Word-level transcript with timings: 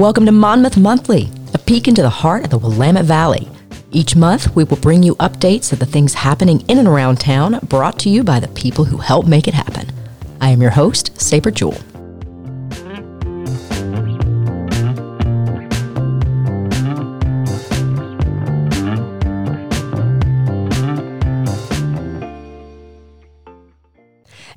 Welcome 0.00 0.24
to 0.24 0.32
Monmouth 0.32 0.78
Monthly, 0.78 1.28
a 1.52 1.58
peek 1.58 1.86
into 1.86 2.00
the 2.00 2.08
heart 2.08 2.44
of 2.44 2.48
the 2.48 2.58
Willamette 2.58 3.04
Valley. 3.04 3.46
Each 3.92 4.16
month, 4.16 4.56
we 4.56 4.64
will 4.64 4.78
bring 4.78 5.02
you 5.02 5.14
updates 5.16 5.74
of 5.74 5.78
the 5.78 5.84
things 5.84 6.14
happening 6.14 6.62
in 6.68 6.78
and 6.78 6.88
around 6.88 7.20
town, 7.20 7.58
brought 7.64 7.98
to 7.98 8.08
you 8.08 8.24
by 8.24 8.40
the 8.40 8.48
people 8.48 8.86
who 8.86 8.96
help 8.96 9.26
make 9.26 9.46
it 9.46 9.52
happen. 9.52 9.86
I 10.40 10.52
am 10.52 10.62
your 10.62 10.70
host, 10.70 11.20
Saber 11.20 11.50
Jewell. 11.50 11.76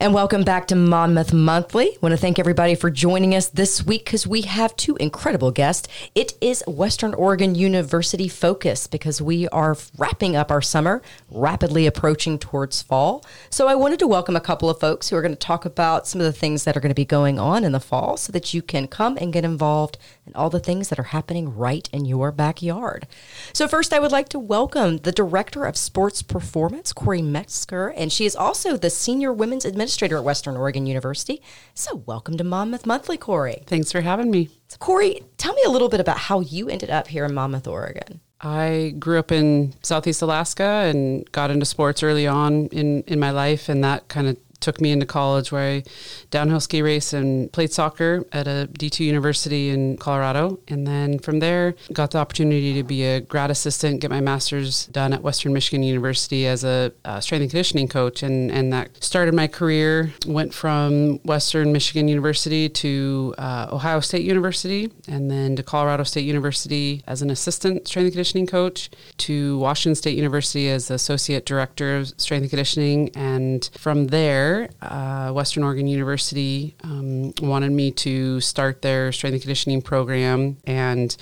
And 0.03 0.13
welcome 0.13 0.43
back 0.43 0.67
to 0.67 0.75
Monmouth 0.75 1.31
Monthly. 1.31 1.91
I 1.91 1.97
want 2.01 2.11
to 2.11 2.17
thank 2.17 2.37
everybody 2.37 2.75
for 2.75 2.89
joining 2.89 3.33
us 3.33 3.47
this 3.47 3.85
week 3.85 4.03
because 4.03 4.27
we 4.27 4.41
have 4.41 4.75
two 4.75 4.97
incredible 4.97 5.49
guests. 5.49 5.87
It 6.13 6.33
is 6.41 6.61
Western 6.67 7.13
Oregon 7.13 7.55
University 7.55 8.27
Focus 8.27 8.85
because 8.85 9.21
we 9.21 9.47
are 9.47 9.77
wrapping 9.97 10.35
up 10.35 10.51
our 10.51 10.61
summer, 10.61 11.01
rapidly 11.31 11.87
approaching 11.87 12.37
towards 12.37 12.81
fall. 12.81 13.25
So 13.49 13.69
I 13.69 13.75
wanted 13.75 13.97
to 13.99 14.07
welcome 14.07 14.35
a 14.35 14.41
couple 14.41 14.69
of 14.69 14.77
folks 14.77 15.07
who 15.07 15.15
are 15.15 15.21
going 15.21 15.31
to 15.31 15.37
talk 15.37 15.63
about 15.63 16.05
some 16.05 16.19
of 16.19 16.25
the 16.25 16.33
things 16.33 16.65
that 16.65 16.75
are 16.75 16.81
going 16.81 16.89
to 16.89 16.95
be 16.95 17.05
going 17.05 17.39
on 17.39 17.63
in 17.63 17.71
the 17.71 17.79
fall 17.79 18.17
so 18.17 18.33
that 18.33 18.53
you 18.53 18.61
can 18.61 18.89
come 18.89 19.17
and 19.21 19.31
get 19.31 19.45
involved 19.45 19.97
in 20.25 20.33
all 20.35 20.49
the 20.49 20.59
things 20.59 20.89
that 20.89 20.99
are 20.99 21.03
happening 21.03 21.55
right 21.55 21.89
in 21.91 22.05
your 22.05 22.31
backyard. 22.31 23.07
So, 23.53 23.67
first, 23.67 23.93
I 23.93 23.99
would 23.99 24.11
like 24.11 24.29
to 24.29 24.39
welcome 24.39 24.97
the 24.97 25.11
Director 25.11 25.65
of 25.65 25.77
Sports 25.77 26.21
Performance, 26.21 26.93
Cori 26.93 27.21
Metzgar, 27.21 27.93
and 27.95 28.11
she 28.11 28.25
is 28.25 28.35
also 28.35 28.77
the 28.77 28.89
Senior 28.89 29.31
Women's 29.31 29.65
Administrator 29.65 29.93
administrator 29.93 30.17
at 30.17 30.23
Western 30.23 30.57
Oregon 30.57 30.85
University. 30.85 31.41
So, 31.73 32.03
welcome 32.05 32.37
to 32.37 32.43
Monmouth 32.43 32.85
Monthly, 32.85 33.17
Cori. 33.17 33.63
Thanks 33.65 33.91
for 33.91 34.01
having 34.01 34.31
me. 34.31 34.49
So, 34.67 34.77
Cori, 34.77 35.21
tell 35.37 35.53
me 35.53 35.61
a 35.65 35.69
little 35.69 35.89
bit 35.89 35.99
about 35.99 36.17
how 36.17 36.39
you 36.39 36.69
ended 36.69 36.89
up 36.89 37.07
here 37.07 37.25
in 37.25 37.33
Monmouth, 37.33 37.67
Oregon. 37.67 38.19
I 38.41 38.95
grew 38.99 39.19
up 39.19 39.31
in 39.31 39.73
Southeast 39.83 40.21
Alaska 40.21 40.89
and 40.89 41.29
got 41.31 41.51
into 41.51 41.65
sports 41.65 42.03
early 42.03 42.27
on 42.27 42.67
in, 42.67 43.03
in 43.03 43.19
my 43.19 43.31
life, 43.31 43.69
and 43.69 43.83
that 43.83 44.07
kind 44.07 44.27
of 44.27 44.37
took 44.63 44.81
me 44.81 44.91
into 44.91 45.05
college 45.05 45.51
where 45.51 45.75
I 45.77 45.83
downhill 46.31 46.59
ski 46.59 46.81
race 46.81 47.13
and 47.13 47.51
played 47.51 47.71
soccer 47.71 48.25
at 48.31 48.47
a 48.47 48.69
D2 48.73 49.01
university 49.01 49.69
in 49.69 49.97
Colorado. 49.97 50.59
And 50.67 50.87
then 50.87 51.19
from 51.19 51.39
there, 51.39 51.75
got 51.91 52.11
the 52.11 52.17
opportunity 52.17 52.73
to 52.73 52.83
be 52.83 53.03
a 53.03 53.21
grad 53.21 53.51
assistant, 53.51 54.01
get 54.01 54.09
my 54.09 54.21
master's 54.21 54.87
done 54.87 55.13
at 55.13 55.21
Western 55.21 55.53
Michigan 55.53 55.83
University 55.83 56.47
as 56.47 56.63
a, 56.63 56.91
a 57.03 57.21
strength 57.21 57.43
and 57.43 57.51
conditioning 57.51 57.87
coach. 57.87 58.23
And, 58.23 58.49
and 58.51 58.71
that 58.73 59.03
started 59.03 59.33
my 59.33 59.47
career. 59.47 60.13
Went 60.25 60.53
from 60.53 61.19
Western 61.23 61.71
Michigan 61.73 62.07
University 62.07 62.69
to 62.69 63.35
uh, 63.37 63.67
Ohio 63.71 63.99
State 63.99 64.23
University 64.23 64.91
and 65.07 65.29
then 65.29 65.55
to 65.57 65.63
Colorado 65.63 66.03
State 66.03 66.25
University 66.25 67.03
as 67.05 67.21
an 67.21 67.29
assistant 67.29 67.87
strength 67.87 68.05
and 68.05 68.13
conditioning 68.13 68.47
coach 68.47 68.89
to 69.17 69.57
Washington 69.57 69.95
State 69.95 70.15
University 70.15 70.69
as 70.69 70.89
associate 70.89 71.45
director 71.45 71.97
of 71.97 72.07
strength 72.17 72.43
and 72.43 72.49
conditioning. 72.49 73.09
And 73.15 73.69
from 73.77 74.07
there, 74.07 74.52
uh, 74.81 75.31
Western 75.31 75.63
Oregon 75.63 75.87
University 75.87 76.75
um, 76.83 77.33
wanted 77.41 77.71
me 77.71 77.91
to 77.91 78.39
start 78.41 78.81
their 78.81 79.11
strength 79.11 79.33
and 79.33 79.41
conditioning 79.41 79.81
program, 79.81 80.57
and 80.65 81.15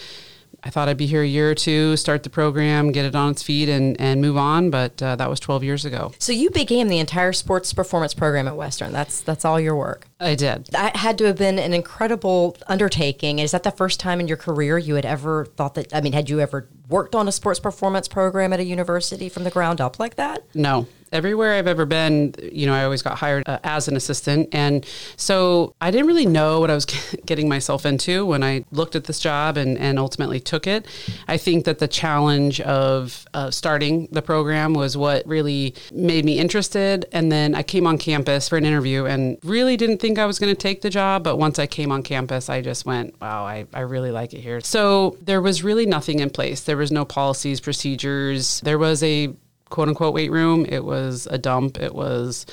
I 0.64 0.70
thought 0.70 0.90
I'd 0.90 0.98
be 0.98 1.08
here 1.08 1.24
a 1.24 1.28
year 1.28 1.50
or 1.50 1.56
two, 1.56 1.98
start 1.98 2.22
the 2.24 2.30
program, 2.30 2.92
get 2.92 3.06
it 3.06 3.16
on 3.16 3.32
its 3.32 3.42
feet, 3.42 3.68
and, 3.68 4.00
and 4.00 4.22
move 4.22 4.38
on. 4.38 4.70
But 4.70 5.02
uh, 5.02 5.16
that 5.16 5.30
was 5.30 5.40
12 5.40 5.64
years 5.64 5.86
ago. 5.86 6.12
So 6.20 6.32
you 6.32 6.52
began 6.52 6.88
the 6.88 7.00
entire 7.00 7.34
sports 7.34 7.74
performance 7.74 8.14
program 8.14 8.48
at 8.48 8.56
Western. 8.56 8.92
That's 8.92 9.22
that's 9.22 9.44
all 9.44 9.60
your 9.60 9.76
work. 9.76 10.08
I 10.20 10.36
did. 10.36 10.68
That 10.68 10.96
had 10.98 11.18
to 11.20 11.26
have 11.26 11.38
been 11.38 11.58
an 11.58 11.74
incredible 11.74 12.58
undertaking. 12.68 13.40
Is 13.40 13.52
that 13.52 13.64
the 13.64 13.72
first 13.72 14.00
time 14.00 14.20
in 14.20 14.28
your 14.28 14.38
career 14.38 14.78
you 14.78 14.96
had 14.96 15.06
ever 15.06 15.46
thought 15.46 15.74
that? 15.76 15.96
I 15.96 16.02
mean, 16.02 16.14
had 16.14 16.30
you 16.30 16.40
ever 16.40 16.68
worked 16.90 17.16
on 17.16 17.28
a 17.28 17.32
sports 17.32 17.60
performance 17.60 18.08
program 18.08 18.54
at 18.54 18.60
a 18.60 18.64
university 18.64 19.30
from 19.30 19.44
the 19.44 19.52
ground 19.52 19.82
up 19.82 20.00
like 20.00 20.16
that? 20.16 20.44
No, 20.54 20.88
everywhere 21.12 21.54
I've 21.54 21.68
ever 21.68 21.86
been, 21.86 22.34
you 22.52 22.66
know, 22.66 22.74
I 22.74 22.84
always 22.84 23.02
got 23.02 23.18
hired 23.18 23.48
uh, 23.48 23.60
as 23.64 23.88
an 23.88 23.96
assistant. 23.96 24.50
And 24.54 24.86
so 25.18 25.76
I 25.82 25.92
didn't 25.92 26.08
really 26.08 26.26
know 26.26 26.60
what 26.60 26.72
I 26.72 26.76
was 26.76 26.86
getting 27.26 27.50
myself 27.50 27.86
into 27.86 28.26
when 28.26 28.44
I 28.44 28.64
looked 28.72 28.96
at 28.96 29.06
this 29.06 29.20
job 29.20 29.58
and, 29.58 29.78
and 29.78 30.00
ultimately 30.00 30.40
took 30.40 30.68
it. 30.68 30.88
I 31.28 31.38
think 31.38 31.66
that 31.66 31.80
the 31.80 31.88
challenge 31.88 32.62
of 32.62 33.26
uh, 33.34 33.52
starting 33.52 34.08
the 34.12 34.22
program 34.22 34.74
was 34.74 34.96
what 34.96 35.26
really 35.28 35.76
made 35.92 36.26
me 36.26 36.40
interested. 36.40 37.06
And 37.12 37.32
then 37.32 37.56
I 37.56 37.64
came 37.64 37.86
on 37.86 37.98
campus 37.98 38.48
for 38.48 38.58
an 38.58 38.66
interview 38.66 39.06
and 39.06 39.38
really 39.44 39.78
didn't 39.78 39.98
think 39.98 40.18
I 40.18 40.26
was 40.26 40.40
going 40.40 40.54
to 40.54 40.60
take 40.60 40.82
the 40.82 40.90
job. 40.90 41.24
But 41.24 41.38
once 41.38 41.60
I 41.60 41.68
came 41.68 41.92
on 41.92 42.04
campus, 42.04 42.50
I 42.50 42.62
just 42.62 42.86
went, 42.86 43.20
wow, 43.22 43.46
I, 43.46 43.66
I 43.74 43.82
really 43.82 44.12
like 44.12 44.34
it 44.34 44.42
here. 44.42 44.62
So 44.62 45.18
there 45.22 45.42
was 45.42 45.64
really 45.64 45.86
nothing 45.86 46.20
in 46.20 46.30
place. 46.30 46.62
There 46.62 46.78
was 46.78 46.92
no 46.92 47.04
policies, 47.04 47.60
procedures. 47.60 48.62
There 48.62 48.80
was 48.80 49.04
a 49.04 49.34
quote 49.72 49.88
unquote 49.88 50.14
weight 50.14 50.32
room. 50.32 50.66
It 50.70 50.86
was 50.86 51.28
a 51.32 51.40
dump. 51.40 51.80
It 51.80 51.96
was 51.96 52.46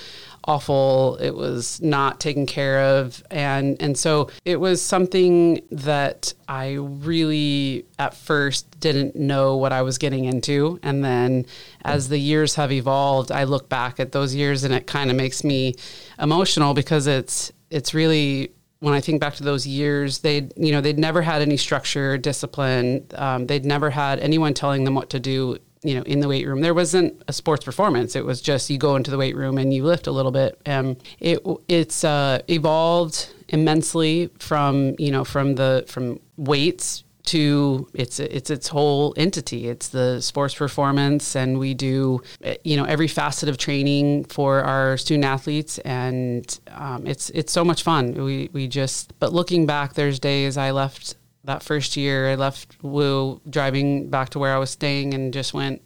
awful. 0.48 1.18
It 1.20 1.34
was 1.34 1.80
not 1.82 2.18
taken 2.20 2.46
care 2.46 2.80
of. 2.80 3.22
And 3.30 3.76
and 3.80 3.96
so 3.96 4.30
it 4.46 4.58
was 4.58 4.80
something 4.80 5.60
that 5.70 6.32
I 6.48 6.72
really 6.78 7.84
at 7.98 8.14
first 8.14 8.80
didn't 8.80 9.14
know 9.14 9.56
what 9.56 9.72
I 9.72 9.82
was 9.82 9.98
getting 9.98 10.24
into. 10.24 10.80
And 10.82 11.04
then 11.04 11.44
as 11.84 12.08
the 12.08 12.18
years 12.18 12.54
have 12.54 12.72
evolved, 12.72 13.30
I 13.30 13.44
look 13.44 13.68
back 13.68 14.00
at 14.00 14.12
those 14.12 14.34
years 14.34 14.64
and 14.64 14.72
it 14.72 14.86
kind 14.86 15.10
of 15.10 15.16
makes 15.16 15.44
me 15.44 15.74
emotional 16.18 16.72
because 16.72 17.06
it's 17.06 17.52
it's 17.70 17.92
really 17.92 18.52
when 18.80 18.94
I 18.94 19.00
think 19.00 19.20
back 19.20 19.34
to 19.34 19.42
those 19.42 19.66
years, 19.66 20.20
they 20.20 20.48
you 20.56 20.72
know 20.72 20.80
they'd 20.80 20.98
never 20.98 21.20
had 21.20 21.42
any 21.42 21.56
structure, 21.56 22.16
discipline. 22.16 23.06
Um, 23.14 23.46
they'd 23.46 23.64
never 23.64 23.90
had 23.90 24.20
anyone 24.20 24.54
telling 24.54 24.84
them 24.84 24.94
what 24.94 25.10
to 25.10 25.20
do 25.20 25.58
you 25.82 25.94
know 25.94 26.02
in 26.02 26.20
the 26.20 26.28
weight 26.28 26.46
room 26.46 26.60
there 26.60 26.74
wasn't 26.74 27.22
a 27.28 27.32
sports 27.32 27.64
performance 27.64 28.16
it 28.16 28.24
was 28.24 28.40
just 28.40 28.68
you 28.70 28.78
go 28.78 28.96
into 28.96 29.10
the 29.10 29.18
weight 29.18 29.36
room 29.36 29.58
and 29.58 29.72
you 29.72 29.84
lift 29.84 30.06
a 30.06 30.12
little 30.12 30.32
bit 30.32 30.60
and 30.66 30.96
it 31.20 31.40
it's 31.68 32.04
uh, 32.04 32.40
evolved 32.48 33.32
immensely 33.48 34.30
from 34.38 34.94
you 34.98 35.10
know 35.10 35.24
from 35.24 35.54
the 35.54 35.84
from 35.86 36.18
weights 36.36 37.04
to 37.28 37.86
it's 37.92 38.20
it's 38.20 38.48
its 38.48 38.68
whole 38.68 39.12
entity. 39.18 39.68
It's 39.68 39.88
the 39.88 40.22
sports 40.22 40.54
performance, 40.54 41.36
and 41.36 41.58
we 41.58 41.74
do 41.74 42.22
you 42.64 42.76
know 42.76 42.84
every 42.84 43.06
facet 43.08 43.50
of 43.50 43.58
training 43.58 44.24
for 44.24 44.62
our 44.62 44.96
student 44.96 45.26
athletes, 45.26 45.78
and 45.80 46.58
um, 46.70 47.06
it's 47.06 47.28
it's 47.30 47.52
so 47.52 47.64
much 47.64 47.82
fun. 47.82 48.14
We 48.14 48.48
we 48.54 48.66
just 48.66 49.12
but 49.18 49.34
looking 49.34 49.66
back, 49.66 49.92
there's 49.92 50.18
days 50.18 50.56
I 50.56 50.70
left 50.70 51.16
that 51.48 51.62
first 51.62 51.96
year, 51.96 52.28
I 52.28 52.34
left 52.34 52.76
Woo 52.82 53.40
driving 53.48 54.10
back 54.10 54.28
to 54.30 54.38
where 54.38 54.54
I 54.54 54.58
was 54.58 54.68
staying 54.70 55.14
and 55.14 55.32
just 55.32 55.54
went, 55.54 55.80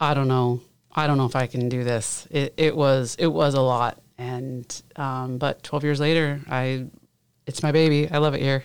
I 0.00 0.14
don't 0.14 0.26
know. 0.28 0.60
I 0.92 1.06
don't 1.06 1.16
know 1.16 1.26
if 1.26 1.36
I 1.36 1.46
can 1.46 1.68
do 1.68 1.84
this. 1.84 2.26
It, 2.30 2.54
it 2.56 2.76
was 2.76 3.16
it 3.18 3.28
was 3.28 3.54
a 3.54 3.60
lot, 3.60 4.00
and 4.18 4.82
um, 4.96 5.38
but 5.38 5.62
12 5.62 5.84
years 5.84 6.00
later, 6.00 6.40
I 6.48 6.86
it's 7.46 7.62
my 7.62 7.72
baby. 7.72 8.10
I 8.10 8.18
love 8.18 8.34
it 8.34 8.42
here 8.42 8.64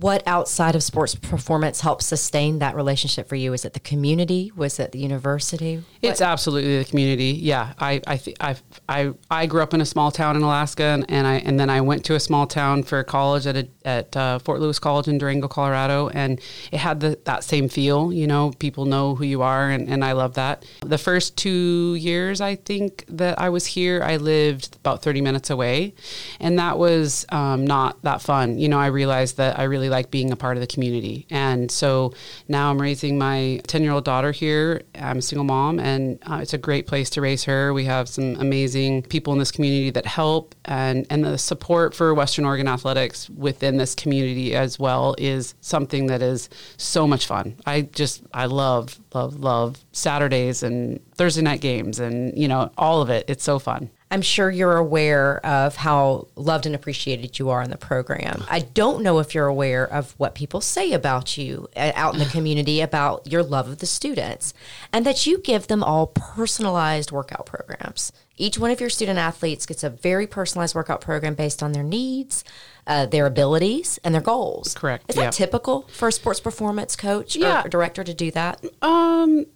what 0.00 0.22
outside 0.26 0.76
of 0.76 0.82
sports 0.82 1.14
performance 1.14 1.80
helps 1.80 2.06
sustain 2.06 2.60
that 2.60 2.76
relationship 2.76 3.28
for 3.28 3.34
you? 3.34 3.52
Is 3.52 3.64
it 3.64 3.72
the 3.72 3.80
community? 3.80 4.52
Was 4.54 4.78
it 4.78 4.92
the 4.92 4.98
university? 4.98 5.76
What? 5.76 5.84
It's 6.02 6.20
absolutely 6.20 6.78
the 6.78 6.84
community. 6.84 7.32
Yeah, 7.32 7.72
I 7.78 8.00
I, 8.06 8.16
th- 8.16 8.36
I 8.40 8.56
I 8.88 9.12
I 9.30 9.46
grew 9.46 9.60
up 9.60 9.74
in 9.74 9.80
a 9.80 9.86
small 9.86 10.10
town 10.12 10.36
in 10.36 10.42
Alaska, 10.42 10.84
and, 10.84 11.04
and, 11.08 11.26
I 11.26 11.34
and 11.36 11.58
then 11.58 11.68
I 11.68 11.80
went 11.80 12.04
to 12.06 12.14
a 12.14 12.20
small 12.20 12.46
town 12.46 12.84
for 12.84 13.02
college 13.02 13.46
at 13.46 13.56
a, 13.56 13.68
at 13.84 14.16
uh, 14.16 14.38
Fort 14.38 14.60
Lewis 14.60 14.78
College 14.78 15.08
in 15.08 15.18
Durango, 15.18 15.48
Colorado, 15.48 16.10
and 16.10 16.40
it 16.70 16.78
had 16.78 17.00
the, 17.00 17.18
that 17.24 17.42
same 17.42 17.68
feel. 17.68 18.12
You 18.12 18.26
know, 18.26 18.52
people 18.58 18.84
know 18.84 19.16
who 19.16 19.24
you 19.24 19.42
are, 19.42 19.68
and, 19.68 19.88
and 19.88 20.04
I 20.04 20.12
love 20.12 20.34
that. 20.34 20.64
The 20.80 20.98
first 20.98 21.36
two 21.36 21.96
years, 21.96 22.40
I 22.40 22.54
think 22.54 23.04
that 23.08 23.38
I 23.40 23.48
was 23.48 23.66
here, 23.66 24.02
I 24.02 24.16
lived 24.16 24.76
about 24.76 25.02
thirty 25.02 25.20
minutes 25.20 25.50
away, 25.50 25.94
and 26.38 26.58
that 26.58 26.78
was 26.78 27.26
um, 27.30 27.66
not 27.66 28.00
that 28.02 28.22
fun. 28.22 28.58
You 28.58 28.68
know, 28.68 28.78
I 28.78 28.86
realized 28.86 29.38
that 29.38 29.58
I 29.58 29.64
really 29.64 29.87
really 29.88 29.96
like 29.96 30.10
being 30.10 30.30
a 30.30 30.36
part 30.36 30.56
of 30.56 30.60
the 30.60 30.66
community. 30.66 31.26
And 31.30 31.70
so 31.70 32.12
now 32.48 32.70
I'm 32.70 32.80
raising 32.80 33.18
my 33.18 33.60
10 33.66 33.82
year 33.82 33.92
old 33.92 34.04
daughter 34.04 34.32
here. 34.32 34.82
I'm 34.94 35.18
a 35.18 35.22
single 35.22 35.44
mom, 35.44 35.80
and 35.80 36.18
uh, 36.30 36.40
it's 36.42 36.54
a 36.54 36.58
great 36.58 36.86
place 36.86 37.10
to 37.10 37.20
raise 37.20 37.44
her. 37.44 37.72
We 37.72 37.84
have 37.84 38.08
some 38.08 38.36
amazing 38.36 39.02
people 39.02 39.32
in 39.32 39.38
this 39.38 39.50
community 39.50 39.90
that 39.90 40.06
help, 40.06 40.54
and, 40.64 41.06
and 41.10 41.24
the 41.24 41.38
support 41.38 41.94
for 41.94 42.14
Western 42.14 42.44
Oregon 42.44 42.68
athletics 42.68 43.28
within 43.30 43.76
this 43.76 43.94
community 43.94 44.54
as 44.54 44.78
well 44.78 45.14
is 45.18 45.54
something 45.60 46.06
that 46.06 46.22
is 46.22 46.48
so 46.76 47.06
much 47.06 47.26
fun. 47.26 47.56
I 47.66 47.82
just, 47.82 48.22
I 48.32 48.46
love, 48.46 49.00
love, 49.14 49.40
love 49.40 49.84
Saturdays 49.92 50.62
and 50.62 51.00
Thursday 51.14 51.42
night 51.42 51.60
games 51.60 51.98
and, 51.98 52.36
you 52.36 52.48
know, 52.48 52.70
all 52.76 53.02
of 53.02 53.10
it. 53.10 53.24
It's 53.28 53.44
so 53.44 53.58
fun. 53.58 53.90
I'm 54.10 54.22
sure 54.22 54.50
you're 54.50 54.76
aware 54.76 55.44
of 55.44 55.76
how 55.76 56.28
loved 56.34 56.64
and 56.64 56.74
appreciated 56.74 57.38
you 57.38 57.50
are 57.50 57.60
in 57.62 57.70
the 57.70 57.76
program. 57.76 58.42
I 58.48 58.60
don't 58.60 59.02
know 59.02 59.18
if 59.18 59.34
you're 59.34 59.46
aware 59.46 59.84
of 59.86 60.12
what 60.16 60.34
people 60.34 60.60
say 60.62 60.92
about 60.92 61.36
you 61.36 61.68
uh, 61.76 61.92
out 61.94 62.14
in 62.14 62.20
the 62.20 62.26
community 62.26 62.80
about 62.80 63.26
your 63.30 63.42
love 63.42 63.68
of 63.68 63.78
the 63.78 63.86
students 63.86 64.54
and 64.94 65.04
that 65.04 65.26
you 65.26 65.38
give 65.38 65.66
them 65.66 65.84
all 65.84 66.06
personalized 66.06 67.12
workout 67.12 67.44
programs. 67.44 68.10
Each 68.38 68.58
one 68.58 68.70
of 68.70 68.80
your 68.80 68.88
student 68.88 69.18
athletes 69.18 69.66
gets 69.66 69.84
a 69.84 69.90
very 69.90 70.26
personalized 70.26 70.74
workout 70.74 71.00
program 71.00 71.34
based 71.34 71.62
on 71.62 71.72
their 71.72 71.82
needs, 71.82 72.44
uh, 72.86 73.04
their 73.06 73.26
abilities, 73.26 73.98
and 74.04 74.14
their 74.14 74.22
goals. 74.22 74.74
Correct, 74.74 75.04
Is 75.08 75.16
that 75.16 75.22
yeah. 75.22 75.30
typical 75.30 75.82
for 75.92 76.08
a 76.08 76.12
sports 76.12 76.40
performance 76.40 76.96
coach 76.96 77.36
Yeah. 77.36 77.64
or 77.64 77.68
director 77.68 78.04
to 78.04 78.14
do 78.14 78.30
that? 78.30 78.64
Um, 78.80 79.46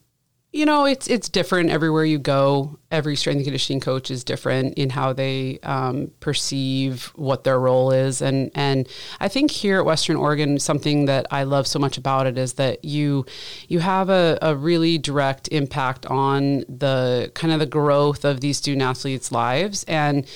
you 0.52 0.66
know, 0.66 0.84
it's 0.84 1.08
it's 1.08 1.30
different 1.30 1.70
everywhere 1.70 2.04
you 2.04 2.18
go. 2.18 2.78
Every 2.90 3.16
strength 3.16 3.38
and 3.38 3.44
conditioning 3.46 3.80
coach 3.80 4.10
is 4.10 4.22
different 4.22 4.74
in 4.74 4.90
how 4.90 5.14
they 5.14 5.58
um, 5.62 6.10
perceive 6.20 7.06
what 7.16 7.44
their 7.44 7.58
role 7.58 7.90
is, 7.90 8.20
and 8.20 8.50
and 8.54 8.86
I 9.18 9.28
think 9.28 9.50
here 9.50 9.78
at 9.78 9.86
Western 9.86 10.16
Oregon, 10.16 10.58
something 10.58 11.06
that 11.06 11.26
I 11.30 11.44
love 11.44 11.66
so 11.66 11.78
much 11.78 11.96
about 11.96 12.26
it 12.26 12.36
is 12.36 12.54
that 12.54 12.84
you 12.84 13.24
you 13.68 13.78
have 13.78 14.10
a, 14.10 14.38
a 14.42 14.54
really 14.54 14.98
direct 14.98 15.48
impact 15.48 16.04
on 16.04 16.64
the 16.68 17.32
kind 17.34 17.54
of 17.54 17.58
the 17.58 17.66
growth 17.66 18.26
of 18.26 18.40
these 18.40 18.58
student 18.58 18.82
athletes' 18.82 19.32
lives, 19.32 19.84
and 19.84 20.26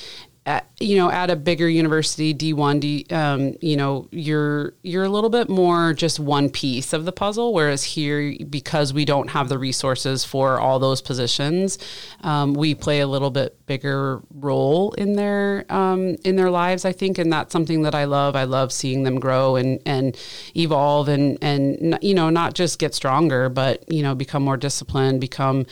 at, 0.47 0.71
you 0.79 0.97
know, 0.97 1.11
at 1.11 1.29
a 1.29 1.35
bigger 1.35 1.69
university, 1.69 2.33
D 2.33 2.53
one, 2.53 2.79
D, 2.79 3.05
um, 3.11 3.57
you 3.61 3.77
know, 3.77 4.07
you're 4.13 4.75
you're 4.83 5.03
a 5.03 5.09
little 5.09 5.29
bit 5.29 5.49
more 5.49 5.93
just 5.93 6.21
one 6.21 6.49
piece 6.49 6.93
of 6.93 7.05
the 7.05 7.11
puzzle. 7.11 7.53
Whereas 7.53 7.83
here, 7.83 8.37
because 8.49 8.95
we 8.95 9.05
don't 9.05 9.31
have 9.31 9.49
the 9.49 9.59
resources 9.59 10.25
for 10.25 10.61
all 10.61 10.79
those 10.79 11.03
positions, 11.03 11.79
um, 12.21 12.55
we 12.55 12.77
play 12.77 13.01
a 13.01 13.09
little 13.09 13.31
bit 13.31 13.59
bigger 13.67 14.23
role 14.33 14.93
in 14.93 15.15
their 15.15 15.65
um, 15.69 16.17
in 16.25 16.37
their 16.37 16.51
lives. 16.51 16.85
I 16.85 16.93
think, 16.93 17.19
and 17.19 17.33
that's 17.33 17.53
something 17.53 17.83
that 17.83 17.97
I 17.97 18.05
love. 18.05 18.37
I 18.37 18.45
love 18.45 18.73
seeing 18.73 19.03
them 19.03 19.19
grow 19.19 19.57
and 19.57 19.81
and 19.85 20.17
evolve 20.55 21.09
and 21.09 21.39
and 21.43 21.99
you 22.01 22.15
know 22.15 22.31
not 22.31 22.55
just 22.55 22.79
get 22.79 22.95
stronger, 22.95 23.49
but 23.49 23.91
you 23.93 24.01
know 24.01 24.15
become 24.15 24.45
more 24.45 24.57
disciplined, 24.57 25.21
become 25.21 25.67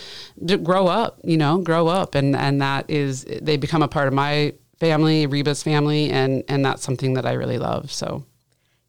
grow 0.64 0.88
up. 0.88 1.20
You 1.22 1.36
know, 1.36 1.58
grow 1.58 1.86
up, 1.86 2.16
and 2.16 2.34
and 2.34 2.60
that 2.60 2.90
is 2.90 3.24
they 3.40 3.56
become 3.56 3.80
a 3.80 3.88
part 3.88 4.08
of 4.08 4.14
my 4.14 4.52
family, 4.78 5.26
Reba's 5.26 5.62
family, 5.62 6.10
and 6.10 6.44
and 6.48 6.64
that's 6.64 6.82
something 6.82 7.14
that 7.14 7.26
I 7.26 7.32
really 7.32 7.58
love. 7.58 7.90
So 7.90 8.24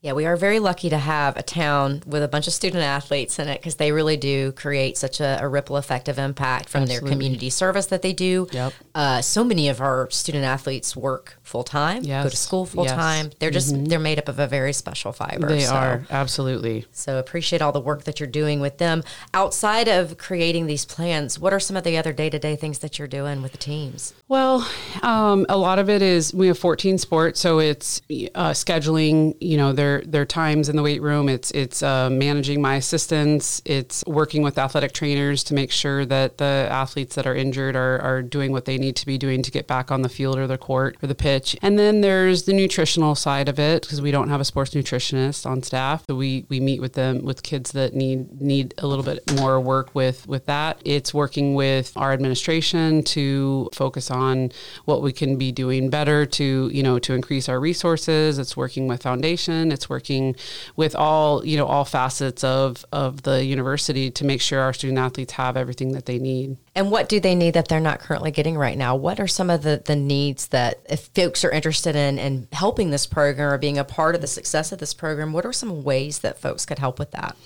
Yeah, 0.05 0.13
we 0.13 0.27
are 0.27 0.37
very 0.37 0.59
lucky 0.59 0.91
to 0.91 0.99
have 0.99 1.35
a 1.35 1.41
town 1.41 2.03
with 2.05 2.21
a 2.21 2.27
bunch 2.27 2.45
of 2.45 2.53
student 2.53 2.83
athletes 2.83 3.39
in 3.39 3.47
it 3.47 3.59
because 3.59 3.77
they 3.77 3.91
really 3.91 4.17
do 4.17 4.51
create 4.51 4.99
such 4.99 5.19
a, 5.19 5.39
a 5.41 5.47
ripple 5.47 5.77
effect 5.77 6.07
of 6.07 6.19
impact 6.19 6.69
from 6.69 6.85
their 6.85 7.01
community 7.01 7.49
service 7.49 7.87
that 7.87 8.03
they 8.03 8.13
do. 8.13 8.47
Yep. 8.51 8.73
Uh, 8.93 9.21
so 9.23 9.43
many 9.43 9.67
of 9.67 9.81
our 9.81 10.07
student 10.11 10.45
athletes 10.45 10.95
work 10.95 11.39
full 11.41 11.63
time, 11.63 12.03
go 12.03 12.29
to 12.29 12.35
school 12.35 12.67
full 12.67 12.83
Yes. 12.83 12.91
Mm-hmm. 12.91 13.01
time. 13.01 13.31
They're 13.39 13.49
just 13.49 13.73
they're 13.89 13.97
made 13.97 14.19
up 14.19 14.29
of 14.29 14.37
a 14.37 14.45
very 14.45 14.73
special 14.73 15.11
fiber. 15.11 15.47
they 15.47 15.61
so. 15.61 15.73
are 15.73 16.05
absolutely. 16.11 16.85
So 16.91 17.17
appreciate 17.17 17.63
all 17.63 17.71
the 17.71 17.79
work 17.79 18.03
that 18.03 18.19
you're 18.19 18.29
doing 18.29 18.59
with 18.59 18.77
them. 18.77 19.03
Outside 19.33 19.87
of 19.87 20.19
creating 20.19 20.67
these 20.67 20.85
plans, 20.85 21.39
what 21.39 21.51
are 21.51 21.59
some 21.59 21.75
of 21.75 21.83
the 21.83 21.97
other 21.97 22.13
day 22.13 22.29
to 22.29 22.37
day 22.37 22.55
things 22.55 22.77
that 22.79 22.99
you're 22.99 23.07
doing 23.07 23.41
with 23.41 23.53
the 23.53 23.57
teams? 23.57 24.13
Well, 24.27 24.69
um, 25.01 25.47
a 25.49 25.57
lot 25.57 25.79
of 25.79 25.89
it 25.89 26.03
is 26.03 26.31
we 26.31 26.45
have 26.45 26.59
14 26.59 26.99
sports, 26.99 27.39
so 27.39 27.57
it's 27.57 28.03
uh, 28.35 28.51
scheduling. 28.51 29.35
You 29.39 29.57
know, 29.57 29.73
their 30.05 30.25
times 30.25 30.69
in 30.69 30.75
the 30.75 30.83
weight 30.83 31.01
room. 31.01 31.29
It's 31.29 31.51
it's 31.51 31.81
uh, 31.83 32.09
managing 32.09 32.61
my 32.61 32.75
assistants. 32.75 33.61
It's 33.65 34.03
working 34.07 34.41
with 34.41 34.57
athletic 34.57 34.93
trainers 34.93 35.43
to 35.45 35.53
make 35.53 35.71
sure 35.71 36.05
that 36.05 36.37
the 36.37 36.67
athletes 36.69 37.15
that 37.15 37.27
are 37.27 37.35
injured 37.35 37.75
are 37.75 37.99
are 37.99 38.21
doing 38.21 38.51
what 38.51 38.65
they 38.65 38.77
need 38.77 38.95
to 38.97 39.05
be 39.05 39.17
doing 39.17 39.41
to 39.43 39.51
get 39.51 39.67
back 39.67 39.91
on 39.91 40.01
the 40.01 40.09
field 40.09 40.37
or 40.37 40.47
the 40.47 40.57
court 40.57 40.97
or 41.01 41.07
the 41.07 41.15
pitch. 41.15 41.55
And 41.61 41.77
then 41.79 42.01
there's 42.01 42.43
the 42.43 42.53
nutritional 42.53 43.15
side 43.15 43.49
of 43.49 43.59
it 43.59 43.83
because 43.83 44.01
we 44.01 44.11
don't 44.11 44.29
have 44.29 44.41
a 44.41 44.45
sports 44.45 44.73
nutritionist 44.73 45.45
on 45.45 45.63
staff. 45.63 46.03
So 46.09 46.15
we 46.15 46.45
we 46.49 46.59
meet 46.59 46.81
with 46.81 46.93
them 46.93 47.23
with 47.23 47.43
kids 47.43 47.71
that 47.71 47.93
need 47.93 48.41
need 48.41 48.73
a 48.77 48.87
little 48.87 49.03
bit 49.03 49.19
more 49.39 49.59
work 49.59 49.93
with 49.93 50.27
with 50.27 50.45
that. 50.45 50.81
It's 50.85 51.13
working 51.13 51.55
with 51.55 51.93
our 51.95 52.13
administration 52.13 53.03
to 53.03 53.69
focus 53.73 54.11
on 54.11 54.51
what 54.85 55.01
we 55.01 55.11
can 55.11 55.37
be 55.37 55.51
doing 55.51 55.89
better 55.89 56.25
to 56.25 56.69
you 56.73 56.83
know 56.83 56.99
to 56.99 57.13
increase 57.13 57.49
our 57.49 57.59
resources. 57.59 58.39
It's 58.39 58.57
working 58.57 58.87
with 58.87 59.03
foundation. 59.03 59.71
It's 59.71 59.84
working 59.89 60.35
with 60.75 60.95
all 60.95 61.45
you 61.45 61.57
know 61.57 61.65
all 61.65 61.85
facets 61.85 62.43
of 62.43 62.85
of 62.91 63.23
the 63.23 63.43
university 63.43 64.11
to 64.11 64.25
make 64.25 64.41
sure 64.41 64.59
our 64.59 64.73
student 64.73 64.99
athletes 64.99 65.33
have 65.33 65.57
everything 65.57 65.93
that 65.93 66.05
they 66.05 66.19
need. 66.19 66.57
And 66.75 66.91
what 66.91 67.07
do 67.07 67.21
they 67.21 67.35
need 67.35 67.53
that 67.53 67.69
they're 67.69 67.79
not 67.79 67.99
currently 67.99 68.31
getting 68.31 68.57
right 68.57 68.77
now? 68.77 68.95
What 68.95 69.19
are 69.21 69.27
some 69.27 69.49
of 69.49 69.63
the, 69.63 69.81
the 69.83 69.95
needs 69.95 70.47
that 70.47 70.81
if 70.89 71.09
folks 71.15 71.45
are 71.45 71.51
interested 71.51 71.95
in, 71.95 72.19
in 72.19 72.49
helping 72.51 72.89
this 72.89 73.05
program 73.05 73.53
or 73.53 73.57
being 73.57 73.77
a 73.77 73.85
part 73.85 74.13
of 74.13 74.19
the 74.19 74.27
success 74.27 74.73
of 74.73 74.79
this 74.79 74.93
program, 74.93 75.31
what 75.31 75.45
are 75.45 75.53
some 75.53 75.83
ways 75.83 76.19
that 76.19 76.37
folks 76.37 76.65
could 76.65 76.79
help 76.79 76.99
with 76.99 77.11
that? 77.11 77.37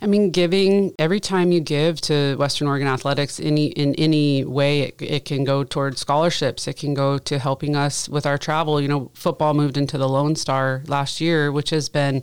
I 0.00 0.06
mean, 0.06 0.30
giving 0.30 0.94
every 0.98 1.18
time 1.18 1.50
you 1.50 1.60
give 1.60 2.00
to 2.02 2.36
Western 2.36 2.68
Oregon 2.68 2.86
Athletics, 2.86 3.40
any 3.40 3.66
in 3.66 3.94
any 3.96 4.44
way, 4.44 4.82
it, 4.82 5.02
it 5.02 5.24
can 5.24 5.44
go 5.44 5.64
towards 5.64 6.00
scholarships. 6.00 6.68
It 6.68 6.74
can 6.74 6.94
go 6.94 7.18
to 7.18 7.38
helping 7.38 7.74
us 7.74 8.08
with 8.08 8.24
our 8.24 8.38
travel. 8.38 8.80
You 8.80 8.88
know, 8.88 9.10
football 9.14 9.54
moved 9.54 9.76
into 9.76 9.98
the 9.98 10.08
Lone 10.08 10.36
Star 10.36 10.82
last 10.86 11.20
year, 11.20 11.50
which 11.50 11.70
has 11.70 11.88
been 11.88 12.22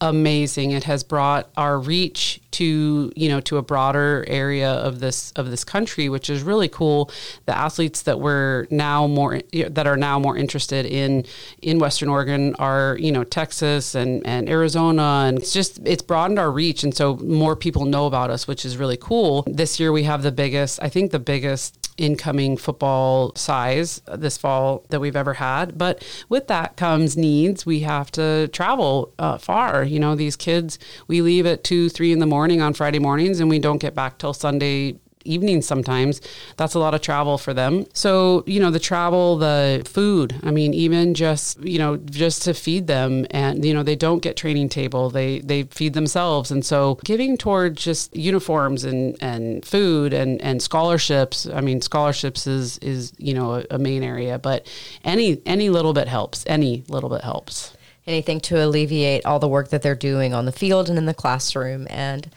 amazing. 0.00 0.70
It 0.70 0.84
has 0.84 1.04
brought 1.04 1.50
our 1.56 1.78
reach 1.78 2.40
to 2.60 3.10
you 3.16 3.28
know 3.30 3.40
to 3.40 3.56
a 3.56 3.62
broader 3.62 4.22
area 4.28 4.70
of 4.70 5.00
this 5.00 5.32
of 5.32 5.50
this 5.50 5.64
country, 5.64 6.10
which 6.10 6.28
is 6.28 6.42
really 6.42 6.68
cool. 6.68 7.10
The 7.46 7.56
athletes 7.56 8.02
that 8.02 8.20
we're 8.20 8.66
now 8.70 9.06
more 9.06 9.40
that 9.68 9.86
are 9.86 9.96
now 9.96 10.18
more 10.18 10.36
interested 10.36 10.84
in 10.84 11.24
in 11.62 11.78
Western 11.78 12.10
Oregon 12.10 12.54
are 12.58 12.98
you 13.00 13.12
know 13.12 13.24
Texas 13.24 13.94
and 13.94 14.26
and 14.26 14.46
Arizona, 14.48 15.24
and 15.26 15.38
it's 15.38 15.54
just 15.54 15.80
it's 15.86 16.02
broadened 16.02 16.38
our 16.38 16.50
reach, 16.50 16.84
and 16.84 16.94
so 16.94 17.16
more 17.16 17.56
people 17.56 17.86
know 17.86 18.04
about 18.06 18.28
us, 18.28 18.46
which 18.46 18.66
is 18.66 18.76
really 18.76 18.98
cool. 18.98 19.42
This 19.46 19.80
year 19.80 19.90
we 19.90 20.02
have 20.02 20.22
the 20.22 20.32
biggest, 20.32 20.82
I 20.82 20.90
think 20.90 21.12
the 21.12 21.18
biggest 21.18 21.80
incoming 22.00 22.56
football 22.56 23.32
size 23.36 24.00
this 24.14 24.36
fall 24.38 24.84
that 24.88 25.00
we've 25.00 25.14
ever 25.14 25.34
had. 25.34 25.76
But 25.76 26.02
with 26.28 26.48
that 26.48 26.76
comes 26.76 27.16
needs. 27.16 27.66
We 27.66 27.80
have 27.80 28.10
to 28.12 28.48
travel 28.48 29.12
uh, 29.18 29.38
far. 29.38 29.84
You 29.84 30.00
know, 30.00 30.14
these 30.14 30.34
kids, 30.34 30.78
we 31.06 31.20
leave 31.20 31.46
at 31.46 31.62
two, 31.62 31.88
three 31.88 32.10
in 32.10 32.18
the 32.18 32.26
morning 32.26 32.49
on 32.58 32.72
Friday 32.72 32.98
mornings 32.98 33.38
and 33.38 33.50
we 33.50 33.58
don't 33.58 33.78
get 33.78 33.94
back 33.94 34.16
till 34.16 34.32
Sunday 34.32 34.96
evenings 35.24 35.66
sometimes. 35.66 36.20
That's 36.56 36.74
a 36.74 36.78
lot 36.78 36.94
of 36.94 37.00
travel 37.00 37.38
for 37.38 37.52
them. 37.54 37.86
So 37.92 38.44
you 38.46 38.60
know 38.60 38.70
the 38.70 38.78
travel 38.78 39.36
the 39.36 39.82
food 39.84 40.38
i 40.42 40.50
mean 40.50 40.74
even 40.74 41.14
just 41.14 41.60
you 41.62 41.78
know 41.78 41.96
just 41.96 42.42
to 42.42 42.54
feed 42.54 42.86
them 42.86 43.26
and 43.30 43.64
you 43.64 43.74
know 43.74 43.82
they 43.82 43.96
don't 43.96 44.22
get 44.22 44.36
training 44.36 44.68
table. 44.68 45.10
They 45.10 45.40
they 45.40 45.64
feed 45.64 45.94
themselves. 45.94 46.50
And 46.50 46.64
so 46.64 46.98
giving 47.04 47.36
toward 47.36 47.76
just 47.76 48.14
uniforms 48.16 48.84
and 48.84 49.16
and 49.20 49.64
food 49.64 50.12
and 50.12 50.40
and 50.42 50.62
scholarships 50.62 51.46
i 51.46 51.60
mean 51.60 51.80
scholarships 51.80 52.46
is 52.46 52.78
is 52.78 53.12
you 53.18 53.34
know 53.34 53.54
a, 53.54 53.64
a 53.72 53.78
main 53.78 54.02
area 54.02 54.38
but 54.38 54.66
any 55.04 55.40
any 55.46 55.70
little 55.70 55.92
bit 55.92 56.08
helps. 56.08 56.44
Any 56.46 56.84
little 56.88 57.10
bit 57.10 57.22
helps 57.22 57.76
Anything 58.06 58.40
to 58.40 58.64
alleviate 58.64 59.24
all 59.24 59.38
the 59.38 59.48
work 59.48 59.68
that 59.68 59.82
they're 59.82 59.94
doing 59.94 60.34
on 60.34 60.44
the 60.46 60.52
field 60.52 60.88
and 60.88 60.98
in 60.98 61.06
the 61.06 61.14
classroom 61.14 61.86
and 61.90 62.30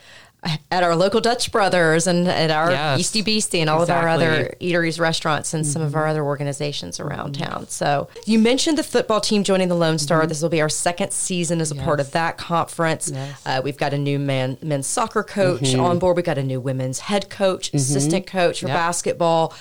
at 0.71 0.83
our 0.83 0.95
local 0.95 1.21
Dutch 1.21 1.51
Brothers 1.51 2.07
and 2.07 2.27
at 2.27 2.51
our 2.51 2.71
Yes, 2.71 3.01
Easty 3.01 3.23
Beastie 3.23 3.61
and 3.61 3.69
all 3.69 3.81
of 3.81 3.89
our 3.89 4.07
other 4.07 4.55
eateries, 4.59 4.99
restaurants, 4.99 5.53
and 5.53 5.65
some 5.65 5.81
of 5.81 5.95
our 5.95 6.03
mm-hmm. 6.03 6.11
other 6.11 6.23
organizations 6.23 6.99
around 6.99 7.33
town. 7.33 7.67
So 7.69 8.09
you 8.25 8.39
mentioned 8.39 8.77
the 8.77 8.83
football 8.83 9.21
team 9.21 9.43
joining 9.43 9.69
the 9.69 9.75
Lone 9.75 9.97
Star. 9.97 10.19
Mm-hmm. 10.21 10.29
This 10.29 10.41
will 10.41 10.49
be 10.49 10.61
our 10.61 10.69
second 10.69 11.13
season 11.13 11.61
as 11.61 11.71
a 11.71 11.75
part 11.75 11.99
of 11.99 12.11
that 12.11 12.37
conference. 12.37 13.11
Yes. 13.13 13.41
Uh, 13.45 13.61
we've 13.63 13.77
got 13.77 13.93
a 13.93 13.97
new 13.97 14.19
man, 14.19 14.57
men's 14.61 14.87
soccer 14.87 15.23
coach 15.23 15.61
mm-hmm. 15.61 15.79
on 15.79 15.99
board. 15.99 16.15
We've 16.17 16.25
got 16.25 16.37
a 16.37 16.43
new 16.43 16.59
women's 16.59 16.99
head 16.99 17.29
coach, 17.29 17.73
assistant 17.73 18.27
coach 18.27 18.61
for 18.61 18.67
Yep. 18.67 18.75
basketball. 18.75 19.53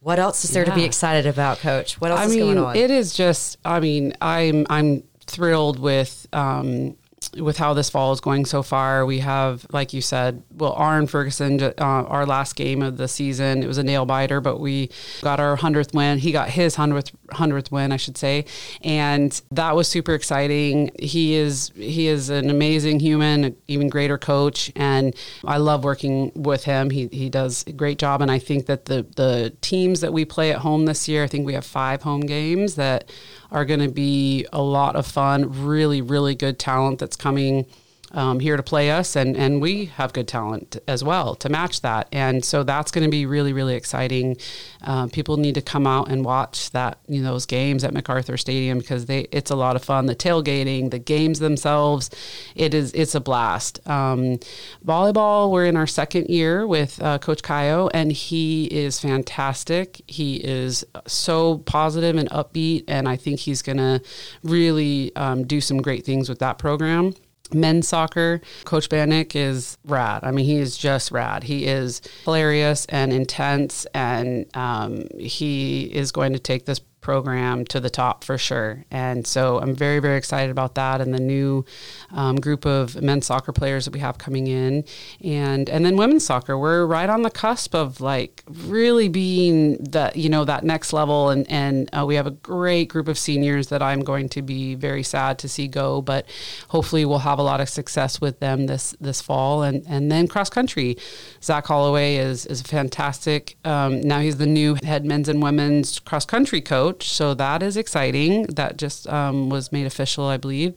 What 0.00 0.18
else 0.18 0.44
is 0.44 0.50
there 0.50 0.64
to 0.64 0.74
be 0.74 0.84
excited 0.84 1.26
about, 1.26 1.58
Coach? 1.58 2.00
What 2.00 2.12
else 2.12 2.20
I 2.20 2.24
is 2.26 2.30
mean, 2.36 2.40
going 2.40 2.58
on? 2.58 2.76
it 2.76 2.92
is 2.92 3.12
just. 3.12 3.58
I 3.64 3.80
mean, 3.80 4.12
I'm 4.20 4.64
I'm 4.70 5.02
thrilled 5.26 5.78
with. 5.78 6.26
Um, 6.32 6.96
with 7.36 7.56
how 7.56 7.74
this 7.74 7.90
fall 7.90 8.12
is 8.12 8.20
going 8.20 8.44
so 8.44 8.62
far, 8.62 9.04
we 9.04 9.18
have, 9.20 9.66
like 9.72 9.92
you 9.92 10.00
said, 10.00 10.42
well, 10.54 10.72
Arne 10.72 11.06
Ferguson, 11.06 11.60
uh, 11.62 11.72
our 11.78 12.26
last 12.26 12.56
game 12.56 12.82
of 12.82 12.96
the 12.96 13.08
season, 13.08 13.62
it 13.62 13.66
was 13.66 13.78
a 13.78 13.82
nail 13.82 14.06
biter, 14.06 14.40
but 14.40 14.60
we 14.60 14.90
got 15.22 15.40
our 15.40 15.56
hundredth 15.56 15.94
win. 15.94 16.18
He 16.18 16.32
got 16.32 16.50
his 16.50 16.76
hundredth 16.76 17.12
hundredth 17.32 17.72
win, 17.72 17.92
I 17.92 17.96
should 17.96 18.16
say, 18.16 18.44
and 18.82 19.40
that 19.50 19.74
was 19.74 19.88
super 19.88 20.14
exciting. 20.14 20.90
He 20.98 21.34
is 21.34 21.72
he 21.74 22.06
is 22.06 22.30
an 22.30 22.50
amazing 22.50 23.00
human, 23.00 23.44
an 23.44 23.56
even 23.66 23.88
greater 23.88 24.18
coach, 24.18 24.70
and 24.76 25.14
I 25.44 25.58
love 25.58 25.84
working 25.84 26.32
with 26.34 26.64
him. 26.64 26.90
He 26.90 27.08
he 27.08 27.28
does 27.28 27.64
a 27.66 27.72
great 27.72 27.98
job, 27.98 28.22
and 28.22 28.30
I 28.30 28.38
think 28.38 28.66
that 28.66 28.86
the 28.86 29.06
the 29.16 29.52
teams 29.60 30.00
that 30.00 30.12
we 30.12 30.24
play 30.24 30.52
at 30.52 30.58
home 30.58 30.84
this 30.84 31.08
year, 31.08 31.24
I 31.24 31.26
think 31.26 31.46
we 31.46 31.54
have 31.54 31.66
five 31.66 32.02
home 32.02 32.22
games 32.22 32.76
that 32.76 33.10
are 33.50 33.64
going 33.64 33.80
to 33.80 33.88
be 33.88 34.46
a 34.52 34.62
lot 34.62 34.96
of 34.96 35.06
fun. 35.06 35.64
Really, 35.64 36.00
really 36.00 36.34
good 36.34 36.58
talent 36.58 36.98
that's 36.98 37.16
coming 37.16 37.66
um, 38.12 38.40
here 38.40 38.56
to 38.56 38.62
play 38.62 38.90
us, 38.90 39.16
and 39.16 39.36
and 39.36 39.60
we 39.60 39.86
have 39.86 40.12
good 40.12 40.28
talent 40.28 40.76
as 40.86 41.02
well 41.02 41.34
to 41.36 41.48
match 41.48 41.80
that. 41.82 42.08
And 42.12 42.44
so 42.44 42.62
that's 42.62 42.90
going 42.90 43.04
to 43.04 43.10
be 43.10 43.26
really 43.26 43.52
really 43.52 43.74
exciting. 43.74 44.36
Uh, 44.82 45.06
people 45.08 45.36
need 45.36 45.54
to 45.54 45.62
come 45.62 45.86
out 45.86 46.08
and 46.10 46.24
watch 46.24 46.70
that 46.70 46.98
you 47.08 47.22
know 47.22 47.32
those 47.32 47.46
games 47.46 47.84
at 47.84 47.92
McArthur 47.92 48.38
Stadium 48.38 48.78
because 48.78 49.06
they 49.06 49.20
it's 49.32 49.50
a 49.50 49.56
lot 49.56 49.76
of 49.76 49.84
fun. 49.84 50.06
The 50.06 50.16
tailgating, 50.16 50.90
the 50.90 50.98
games 50.98 51.38
themselves, 51.38 52.10
it 52.54 52.74
is 52.74 52.92
it's 52.92 53.14
a 53.14 53.20
blast. 53.20 53.86
Um, 53.88 54.38
volleyball, 54.84 55.50
we're 55.50 55.66
in 55.66 55.76
our 55.76 55.86
second 55.86 56.28
year 56.28 56.66
with 56.66 57.00
uh, 57.02 57.18
Coach 57.18 57.42
Kayo, 57.42 57.90
and 57.92 58.12
he 58.12 58.66
is 58.66 59.00
fantastic. 59.00 60.00
He 60.06 60.36
is 60.36 60.84
so 61.06 61.58
positive 61.58 62.16
and 62.16 62.30
upbeat, 62.30 62.84
and 62.88 63.08
I 63.08 63.16
think 63.16 63.40
he's 63.40 63.62
going 63.62 63.78
to 63.78 64.00
really 64.42 65.14
um, 65.16 65.46
do 65.46 65.60
some 65.60 65.82
great 65.82 66.04
things 66.04 66.28
with 66.28 66.38
that 66.38 66.58
program 66.58 67.14
men's 67.54 67.88
soccer 67.88 68.40
coach 68.64 68.88
bannick 68.88 69.34
is 69.34 69.78
rad. 69.84 70.20
I 70.22 70.30
mean 70.30 70.44
he 70.44 70.56
is 70.56 70.76
just 70.76 71.10
rad. 71.10 71.44
He 71.44 71.66
is 71.66 72.00
hilarious 72.24 72.86
and 72.86 73.12
intense 73.12 73.86
and 73.94 74.46
um, 74.56 75.06
he 75.18 75.84
is 75.84 76.12
going 76.12 76.32
to 76.32 76.38
take 76.38 76.66
this 76.66 76.80
program 77.06 77.64
to 77.64 77.78
the 77.78 77.88
top 77.88 78.24
for 78.24 78.36
sure. 78.36 78.84
And 78.90 79.24
so 79.24 79.60
I'm 79.60 79.76
very, 79.76 80.00
very 80.00 80.18
excited 80.18 80.50
about 80.50 80.74
that 80.74 81.00
and 81.00 81.14
the 81.14 81.20
new 81.36 81.64
um, 82.10 82.34
group 82.34 82.66
of 82.66 83.00
men's 83.00 83.26
soccer 83.26 83.52
players 83.52 83.84
that 83.84 83.94
we 83.94 84.00
have 84.00 84.18
coming 84.18 84.48
in. 84.48 84.84
And 85.22 85.70
and 85.70 85.84
then 85.84 85.96
women's 85.96 86.26
soccer, 86.26 86.58
we're 86.58 86.84
right 86.84 87.08
on 87.08 87.22
the 87.22 87.30
cusp 87.30 87.76
of 87.76 88.00
like 88.00 88.42
really 88.48 89.08
being 89.08 89.76
that, 89.96 90.16
you 90.16 90.28
know, 90.28 90.44
that 90.44 90.64
next 90.64 90.92
level. 90.92 91.30
And, 91.30 91.48
and 91.48 91.88
uh, 91.96 92.04
we 92.04 92.16
have 92.16 92.26
a 92.26 92.32
great 92.32 92.86
group 92.88 93.06
of 93.06 93.16
seniors 93.16 93.68
that 93.68 93.82
I'm 93.82 94.00
going 94.00 94.28
to 94.30 94.42
be 94.42 94.74
very 94.74 95.04
sad 95.04 95.38
to 95.42 95.48
see 95.48 95.68
go, 95.68 96.02
but 96.02 96.26
hopefully 96.74 97.04
we'll 97.04 97.26
have 97.30 97.38
a 97.38 97.46
lot 97.52 97.60
of 97.60 97.68
success 97.68 98.20
with 98.20 98.40
them 98.40 98.66
this, 98.66 98.96
this 99.00 99.20
fall. 99.20 99.62
And, 99.62 99.84
and 99.86 100.10
then 100.10 100.26
cross 100.26 100.50
country, 100.50 100.96
Zach 101.40 101.66
Holloway 101.66 102.16
is, 102.16 102.46
is 102.46 102.62
fantastic. 102.62 103.56
Um, 103.64 104.00
now 104.00 104.18
he's 104.18 104.38
the 104.38 104.50
new 104.60 104.76
head 104.82 105.04
men's 105.04 105.28
and 105.28 105.40
women's 105.40 106.00
cross 106.00 106.24
country 106.24 106.60
coach 106.60 106.95
coach. 106.96 107.10
So 107.10 107.34
that 107.34 107.62
is 107.62 107.76
exciting. 107.76 108.44
That 108.44 108.76
just 108.76 109.08
um, 109.08 109.48
was 109.48 109.72
made 109.72 109.86
official, 109.86 110.24
I 110.24 110.36
believe. 110.36 110.74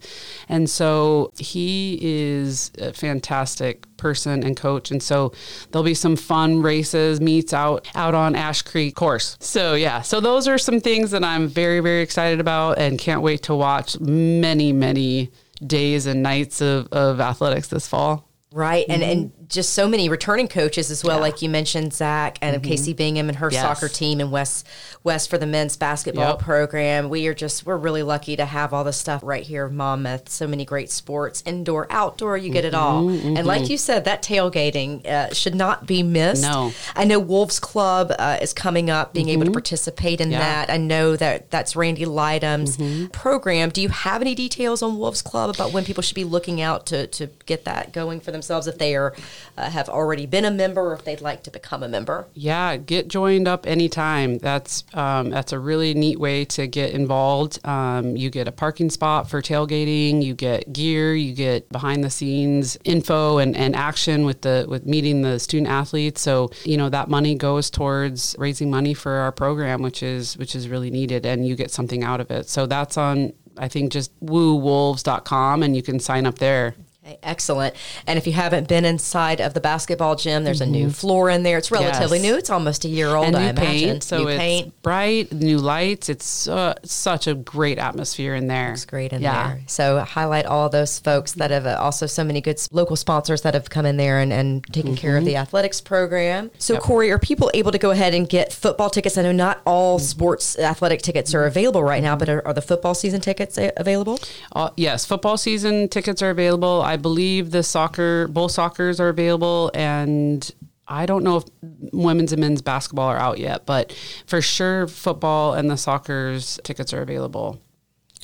And 0.48 0.70
so 0.70 1.32
he 1.38 2.00
is 2.02 2.72
a 2.80 2.94
fantastic 2.94 3.86
person 3.98 4.44
and 4.44 4.56
coach. 4.56 4.92
And 4.92 5.02
so 5.02 5.34
there'll 5.72 5.84
be 5.84 5.94
some 5.94 6.16
fun 6.16 6.62
races, 6.62 7.20
meets 7.20 7.54
out 7.54 7.88
out 7.96 8.16
on 8.16 8.36
Ash 8.36 8.62
Creek 8.62 8.96
course. 8.96 9.38
So 9.40 9.74
yeah, 9.76 10.02
so 10.02 10.20
those 10.20 10.48
are 10.48 10.58
some 10.58 10.80
things 10.80 11.12
that 11.12 11.24
I'm 11.24 11.48
very, 11.48 11.80
very 11.80 12.02
excited 12.02 12.40
about 12.40 12.78
and 12.78 12.98
can't 12.98 13.22
wait 13.22 13.44
to 13.44 13.56
watch 13.56 14.00
many, 14.00 14.72
many 14.74 15.32
days 15.66 16.06
and 16.06 16.24
nights 16.24 16.62
of, 16.62 16.88
of 16.92 17.20
athletics 17.20 17.68
this 17.68 17.88
fall. 17.88 18.26
Right. 18.52 18.86
And 18.90 19.04
and 19.04 19.32
just 19.50 19.74
so 19.74 19.88
many 19.88 20.10
returning 20.10 20.48
coaches 20.48 20.92
as 20.92 21.04
well, 21.04 21.18
yeah. 21.18 21.24
like 21.24 21.42
you 21.42 21.50
mentioned, 21.50 21.92
Zach 21.92 22.38
and 22.42 22.56
mm-hmm. 22.56 22.70
Casey 22.70 22.94
Bingham 22.94 23.30
and 23.30 23.38
her 23.40 23.50
yes. 23.52 23.62
soccer 23.62 23.92
team 23.92 24.20
and 24.20 24.32
West 24.32 24.68
West 25.04 25.30
for 25.30 25.40
the 25.40 25.48
men's 25.48 25.76
basketball 25.76 26.32
yep. 26.32 26.40
program. 26.40 27.10
We 27.10 27.26
are 27.28 27.34
just 27.34 27.66
we're 27.66 27.78
really 27.78 28.04
lucky 28.04 28.36
to 28.36 28.46
have 28.46 28.74
all 28.74 28.84
this 28.84 28.98
stuff 28.98 29.22
right 29.24 29.44
here 29.44 29.68
Monmouth. 29.68 30.30
So 30.30 30.46
many 30.46 30.66
great 30.66 30.92
sports, 30.92 31.42
indoor, 31.48 31.88
outdoor, 31.90 32.38
you 32.38 32.52
get 32.52 32.60
mm-hmm. 32.60 32.68
it 32.68 32.74
all. 32.76 33.04
Mm-hmm. 33.06 33.38
And 33.38 33.48
like 33.48 33.70
you 33.70 33.78
said, 33.78 34.06
that 34.06 34.22
tailgating 34.22 35.06
uh, 35.08 35.34
should 35.34 35.56
not 35.56 35.88
be 35.88 36.04
missed. 36.04 36.44
No, 36.44 36.72
I 36.96 37.06
know 37.06 37.20
Wolves 37.20 37.60
Club 37.60 38.14
uh, 38.20 38.38
is 38.40 38.54
coming 38.54 38.92
up, 38.92 39.14
being 39.14 39.30
able 39.30 39.46
to 39.46 39.48
mm-hmm. 39.48 39.54
participate 39.54 40.22
in 40.22 40.30
yeah. 40.30 40.40
that. 40.40 40.70
I 40.70 40.78
know 40.78 41.16
that 41.16 41.50
that's 41.50 41.76
Randi 41.76 42.06
Lydum's 42.06 42.78
mm-hmm. 42.78 43.08
program. 43.08 43.70
Do 43.70 43.82
you 43.82 43.90
have 43.90 44.22
any 44.22 44.36
details 44.36 44.84
on 44.84 45.00
Wolves 45.00 45.24
Club 45.24 45.56
about 45.56 45.74
when 45.74 45.86
people 45.86 46.04
should 46.04 46.16
be 46.16 46.24
looking 46.24 46.62
out 46.62 46.86
to 46.88 47.08
to 47.08 47.28
get 47.48 47.66
that 47.66 47.92
going 47.94 48.20
for 48.20 48.32
themselves 48.32 48.68
if 48.68 48.78
they 48.78 48.96
are 48.96 49.16
uh, 49.58 49.70
have 49.70 49.90
already 49.90 50.26
been 50.26 50.46
a 50.46 50.52
member 50.52 50.82
or 50.82 50.94
if 50.94 51.04
they'd 51.04 51.22
like 51.22 51.44
to 51.44 51.52
become 51.52 51.84
a 51.84 51.88
member. 51.88 52.28
Yeah, 52.34 52.78
get 52.78 53.08
joined 53.08 53.48
up 53.48 53.66
anytime. 53.66 54.38
That's 54.38 54.84
um, 54.94 55.30
that's 55.30 55.52
a 55.52 55.60
really 55.60 55.94
neat 55.94 56.20
way 56.20 56.46
to 56.46 56.68
get 56.68 56.92
involved. 56.92 57.66
Um, 57.66 58.16
you 58.16 58.30
get 58.30 58.48
a 58.48 58.52
parking 58.52 58.90
spot 58.90 59.30
for 59.30 59.42
tailgating. 59.42 60.24
You 60.24 60.34
get 60.34 60.72
gear. 60.72 61.16
You 61.16 61.34
get 61.34 61.70
behind 61.70 62.04
the 62.04 62.10
scenes 62.10 62.78
info 62.84 63.38
and, 63.38 63.56
and 63.56 63.76
action 63.76 64.26
with 64.26 64.42
the 64.42 64.66
with 64.68 64.86
meeting 64.86 65.22
the 65.22 65.40
student 65.40 65.70
athletes. 65.70 66.22
So 66.22 66.52
you 66.64 66.78
know 66.78 66.90
that 66.90 67.10
money 67.10 67.36
goes 67.36 67.70
towards 67.70 68.36
raising 68.38 68.70
money 68.70 68.94
for 68.94 69.14
our 69.14 69.32
program, 69.32 69.82
which 69.82 70.04
is 70.04 70.38
which 70.38 70.56
is 70.56 70.70
really 70.70 70.92
needed, 70.92 71.26
and 71.26 71.48
you 71.48 71.56
get 71.56 71.72
something 71.72 72.04
out 72.04 72.22
of 72.22 72.32
it. 72.32 72.50
So 72.50 72.66
that's 72.66 72.98
on 72.98 73.34
I 73.58 73.68
think 73.68 73.92
just 73.92 74.18
woowolves.com 74.26 75.64
and 75.64 75.76
you 75.76 75.84
can 75.84 76.00
sign 76.00 76.26
up 76.26 76.40
there. 76.40 76.76
Excellent. 77.24 77.76
And 78.08 78.18
if 78.18 78.28
you 78.28 78.34
haven't 78.34 78.68
been 78.68 78.86
inside 78.86 79.42
of 79.42 79.54
the 79.54 79.62
basketball 79.62 80.16
gym, 80.16 80.44
there's 80.44 80.62
mm-hmm. 80.62 80.74
a 80.74 80.78
new 80.78 80.86
mm-hmm. 80.86 80.94
floor 80.94 81.30
in 81.30 81.44
there. 81.44 81.58
It's 81.58 81.72
relatively 81.72 82.20
yes. 82.20 82.26
new. 82.26 82.38
It's 82.38 82.50
almost 82.50 82.86
a 82.86 82.90
year 82.90 83.10
old, 83.10 83.28
and 83.28 83.36
I 83.36 83.50
imagine. 83.50 83.66
Paint, 83.66 84.04
so 84.04 84.20
new 84.20 84.28
it's 84.28 84.40
paint. 84.40 84.82
bright, 84.82 85.32
new 85.32 85.58
lights. 85.58 86.10
It's 86.10 86.48
uh, 86.48 86.76
such 86.84 87.28
a 87.28 87.34
great 87.34 87.78
atmosphere 87.78 88.36
in 88.36 88.48
there. 88.48 88.74
It's 88.74 88.86
great 88.86 89.14
in 89.14 89.22
yeah. 89.22 89.48
there. 89.48 89.62
So 89.68 90.00
highlight 90.00 90.46
all 90.46 90.70
those 90.70 91.00
folks 91.00 91.34
that 91.34 91.52
have 91.52 91.66
uh, 91.66 91.78
also 91.80 92.06
so 92.06 92.24
many 92.24 92.42
good 92.42 92.60
local 92.72 92.96
sponsors 92.96 93.42
that 93.42 93.54
have 93.54 93.70
come 93.70 93.86
in 93.86 93.98
there 93.98 94.20
and, 94.20 94.32
and 94.34 94.64
taken 94.66 94.92
mm-hmm. 94.92 95.00
care 95.00 95.18
of 95.18 95.26
the 95.26 95.32
mm-hmm. 95.32 95.42
athletics 95.42 95.82
program. 95.82 96.52
So 96.58 96.74
yep. 96.74 96.84
Cori, 96.84 97.12
are 97.12 97.20
people 97.20 97.52
able 97.54 97.72
to 97.72 97.78
go 97.78 97.92
ahead 97.92 98.14
and 98.14 98.28
get 98.28 98.54
football 98.54 98.90
tickets? 98.90 99.18
I 99.18 99.24
know 99.24 99.32
not 99.32 99.62
all 99.66 99.98
mm-hmm. 99.98 100.06
sports 100.06 100.58
athletic 100.58 101.02
tickets 101.02 101.34
are 101.34 101.46
available 101.46 101.84
right 101.84 102.04
now, 102.04 102.16
but 102.16 102.30
are, 102.30 102.46
are 102.46 102.54
the 102.54 102.62
football 102.62 102.94
season 102.94 103.22
tickets 103.22 103.58
available? 103.78 104.20
Uh, 104.54 104.70
yes, 104.76 105.06
football 105.06 105.38
season 105.38 105.88
tickets 105.90 106.22
are 106.22 106.30
available. 106.30 106.82
I 106.82 106.98
believe 107.00 107.52
the 107.52 107.64
soccer, 107.64 108.28
both 108.28 108.52
soccers 108.52 109.00
are 109.00 109.10
available, 109.10 109.72
and 109.74 110.50
I 110.88 111.06
don't 111.06 111.24
know 111.24 111.38
if 111.38 111.44
women's 111.92 112.32
and 112.32 112.42
men's 112.42 112.62
basketball 112.62 113.08
are 113.08 113.18
out 113.18 113.40
yet, 113.40 113.66
but 113.66 113.92
for 114.26 114.42
sure, 114.42 114.88
football 114.88 115.54
and 115.54 115.70
the 115.70 115.78
soccer's 115.78 116.60
tickets 116.64 116.94
are 116.94 117.02
available. 117.02 117.62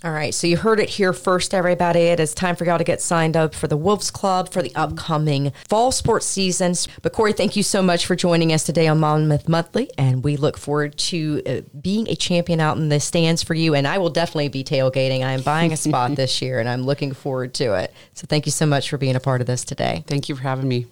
All 0.06 0.12
right, 0.12 0.36
so 0.36 0.46
you 0.46 0.56
heard 0.56 0.80
it 0.80 0.88
here 0.88 1.14
first, 1.14 1.52
everybody. 1.56 2.02
It 2.02 2.20
is 2.20 2.36
time 2.36 2.56
for 2.56 2.64
y'all 2.64 2.78
to 2.78 2.84
get 2.84 3.02
signed 3.02 3.36
up 3.36 3.56
for 3.56 3.66
the 3.66 3.76
Wolves 3.76 4.12
Club 4.12 4.50
for 4.50 4.62
the 4.62 4.72
upcoming 4.76 5.52
fall 5.68 5.92
sports 5.92 6.28
seasons. 6.28 6.88
But 7.02 7.12
Cori, 7.12 7.34
thank 7.34 7.56
you 7.56 7.64
so 7.64 7.82
much 7.82 8.06
for 8.06 8.16
joining 8.16 8.54
us 8.54 8.64
today 8.64 8.88
on 8.88 9.00
Monmouth 9.00 9.50
Monthly, 9.50 9.90
and 9.98 10.24
we 10.24 10.38
look 10.38 10.60
forward 10.60 10.96
to 11.00 11.42
uh, 11.48 11.62
being 11.82 12.08
a 12.08 12.16
champion 12.16 12.60
out 12.60 12.78
in 12.78 12.90
the 12.90 13.00
stands 13.00 13.42
for 13.42 13.56
you. 13.56 13.74
And 13.74 13.88
I 13.88 13.98
will 13.98 14.12
definitely 14.12 14.50
be 14.50 14.64
tailgating. 14.64 15.26
I 15.26 15.32
am 15.32 15.42
buying 15.42 15.74
a 15.74 15.78
spot 15.78 16.12
this 16.16 16.40
year, 16.40 16.60
and 16.60 16.70
I'm 16.70 16.84
looking 16.84 17.12
forward 17.12 17.56
to 17.56 17.74
it. 17.74 17.92
So 18.14 18.28
thank 18.28 18.46
you 18.46 18.52
so 18.52 18.68
much 18.68 18.92
for 18.92 19.00
being 19.00 19.16
a 19.16 19.20
part 19.20 19.42
of 19.42 19.48
this 19.48 19.66
today. 19.66 20.04
Thank 20.06 20.30
you 20.30 20.36
for 20.36 20.44
having 20.44 20.68
me. 20.68 20.86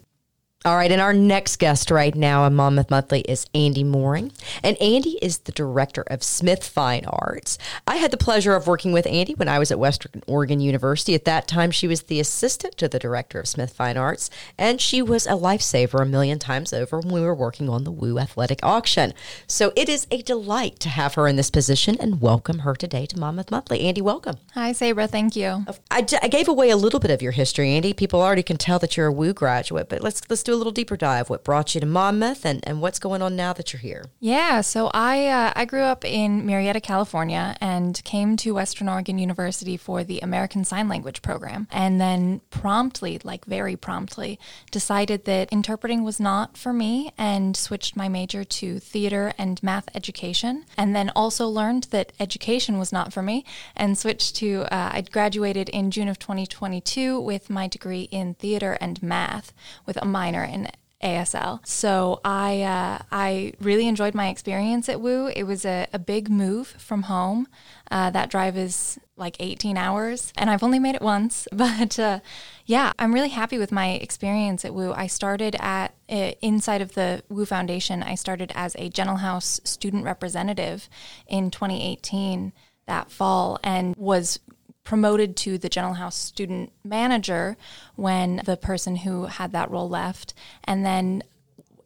All 0.66 0.78
right, 0.78 0.94
and 0.94 1.02
our 1.02 1.12
next 1.12 1.58
guest 1.58 1.92
right 1.92 2.16
now 2.16 2.44
on 2.44 2.56
Monmouth 2.56 2.90
Monthly 2.90 3.20
is 3.22 3.46
Andi 3.54 3.84
Moring. 3.84 4.32
And 4.64 4.78
Andi 4.78 5.16
is 5.22 5.40
the 5.40 5.52
director 5.52 6.04
of 6.08 6.24
Smith 6.24 6.66
Fine 6.66 7.04
Arts. 7.06 7.58
I 7.86 7.98
had 7.98 8.12
the 8.12 8.18
pleasure 8.18 8.56
of 8.56 8.66
working 8.66 8.94
with 8.94 9.04
Andi 9.04 9.38
when 9.38 9.50
I 9.50 9.60
was 9.60 9.72
at 9.72 9.80
Western 9.80 10.24
Oregon 10.26 10.62
University. 10.62 11.16
At 11.16 11.26
that 11.26 11.50
time, 11.50 11.72
she 11.72 11.86
was 11.86 12.04
the 12.04 12.22
assistant 12.22 12.78
to 12.78 12.88
the 12.88 12.98
director 12.98 13.42
of 13.42 13.48
Smith 13.50 13.74
Fine 13.74 13.98
Arts, 13.98 14.30
and 14.58 14.80
she 14.80 15.02
was 15.02 15.28
a 15.28 15.32
lifesaver 15.32 16.02
a 16.02 16.06
million 16.06 16.40
times 16.40 16.72
over 16.72 17.02
when 17.02 17.14
we 17.14 17.20
were 17.20 17.36
working 17.36 17.68
on 17.68 17.84
the 17.84 17.92
Woo 17.92 18.18
Athletic 18.18 18.62
Auction. 18.64 19.14
So 19.48 19.74
it 19.76 19.90
is 19.90 20.08
a 20.12 20.22
delight 20.22 20.80
to 20.80 20.88
have 20.88 21.16
her 21.16 21.28
in 21.28 21.36
this 21.36 21.50
position 21.50 21.98
and 22.00 22.22
welcome 22.22 22.60
her 22.60 22.74
today 22.74 23.06
to 23.08 23.20
Monmouth 23.20 23.52
Monthly. 23.52 23.80
Andi, 23.80 24.02
welcome. 24.02 24.38
Hi, 24.54 24.72
Sabra. 24.72 25.08
Thank 25.08 25.36
you. 25.36 25.66
I, 25.92 26.08
I 26.22 26.30
gave 26.30 26.48
away 26.48 26.70
a 26.70 26.78
little 26.78 27.02
bit 27.02 27.12
of 27.12 27.22
your 27.22 27.34
history, 27.34 27.68
Andi. 27.68 27.98
People 27.98 28.22
already 28.22 28.44
can 28.44 28.56
tell 28.56 28.80
that 28.80 28.96
you're 28.96 29.08
a 29.08 29.12
Woo 29.12 29.34
graduate, 29.34 29.90
but 29.90 30.02
let's 30.02 30.22
let's 30.30 30.42
do 30.42 30.53
a 30.54 30.56
little 30.56 30.72
deeper 30.72 30.96
dive. 30.96 31.30
What 31.30 31.44
brought 31.44 31.76
you 31.76 31.82
to 31.82 31.88
Monmouth, 31.88 32.46
and, 32.46 32.66
and 32.68 32.82
what's 32.82 33.00
going 33.00 33.22
on 33.22 33.36
now 33.36 33.54
that 33.54 33.74
you're 33.74 33.80
here? 33.80 34.06
Yeah, 34.20 34.62
so 34.62 34.90
I 34.94 35.28
uh, 35.28 35.54
I 35.56 35.66
grew 35.66 35.82
up 35.82 36.06
in 36.06 36.44
Murrieta, 36.44 36.82
California, 36.82 37.58
and 37.60 38.02
came 38.04 38.38
to 38.38 38.54
Western 38.54 38.88
Oregon 38.88 39.18
University 39.18 39.78
for 39.78 40.04
the 40.04 40.20
American 40.20 40.64
Sign 40.64 40.88
Language 40.88 41.22
program, 41.22 41.68
and 41.72 42.00
then 42.00 42.42
promptly, 42.50 43.20
like 43.24 43.46
very 43.46 43.76
promptly, 43.76 44.40
decided 44.72 45.26
that 45.26 45.52
interpreting 45.52 46.04
was 46.04 46.20
not 46.20 46.58
for 46.58 46.72
me, 46.72 47.12
and 47.18 47.58
switched 47.58 47.96
my 47.96 48.08
major 48.08 48.44
to 48.44 48.80
theater 48.80 49.34
and 49.38 49.62
math 49.64 49.90
education, 49.96 50.66
and 50.78 50.96
then 50.96 51.12
also 51.16 51.48
learned 51.48 51.86
that 51.92 52.14
education 52.20 52.78
was 52.78 52.92
not 52.92 53.12
for 53.12 53.22
me, 53.22 53.44
and 53.76 53.98
switched 53.98 54.36
to 54.36 54.64
uh, 54.72 54.92
I 54.94 55.02
graduated 55.02 55.70
in 55.70 55.92
June 55.92 56.08
of 56.08 56.20
2022 56.20 57.20
with 57.20 57.50
my 57.50 57.68
degree 57.68 58.04
in 58.12 58.36
theater 58.36 58.78
and 58.80 59.02
math 59.02 59.54
with 59.86 59.98
a 60.02 60.06
minor 60.06 60.43
in 60.44 60.70
ASL. 61.04 61.66
So 61.68 62.22
I 62.24 62.62
uh, 62.62 63.00
I 63.12 63.54
really 63.60 63.88
enjoyed 63.88 64.16
my 64.16 64.30
experience 64.30 64.88
at 64.88 65.02
Woo. 65.02 65.28
It 65.28 65.44
was 65.44 65.66
a, 65.66 65.88
a 65.92 66.00
big 66.00 66.30
move 66.30 66.68
from 66.68 67.04
home. 67.04 67.48
Uh, 67.92 68.10
that 68.12 68.30
drive 68.30 68.58
is 68.58 68.98
like 69.18 69.36
18 69.40 69.78
hours, 69.78 70.32
and 70.38 70.50
I've 70.50 70.64
only 70.64 70.80
made 70.80 70.96
it 70.96 71.02
once. 71.02 71.48
But 71.64 72.00
uh, 72.00 72.20
yeah, 72.66 72.94
I'm 72.98 73.14
really 73.14 73.30
happy 73.30 73.58
with 73.58 73.72
my 73.72 73.92
experience 73.92 74.64
at 74.64 74.74
Woo. 74.74 74.94
I 74.94 75.08
started 75.08 75.56
at 75.60 75.94
inside 76.08 76.82
of 76.82 76.94
the 76.94 77.24
Woo 77.30 77.46
Foundation. 77.46 78.02
I 78.02 78.16
started 78.16 78.52
as 78.56 78.76
a 78.78 78.90
Gentle 78.90 79.18
House 79.18 79.60
student 79.64 80.06
representative 80.06 80.90
in 81.28 81.52
2018 81.52 82.54
that 82.86 83.12
fall, 83.12 83.60
and 83.64 83.96
was 83.98 84.40
promoted 84.84 85.36
to 85.38 85.58
the 85.58 85.70
Gentle 85.70 85.94
House 85.94 86.16
student 86.16 86.72
manager 86.84 87.58
when 87.96 88.42
the 88.46 88.58
person 88.58 88.98
who 88.98 89.26
had 89.26 89.52
that 89.52 89.72
role 89.72 89.90
left. 89.90 90.34
And 90.64 90.86
then 90.86 91.24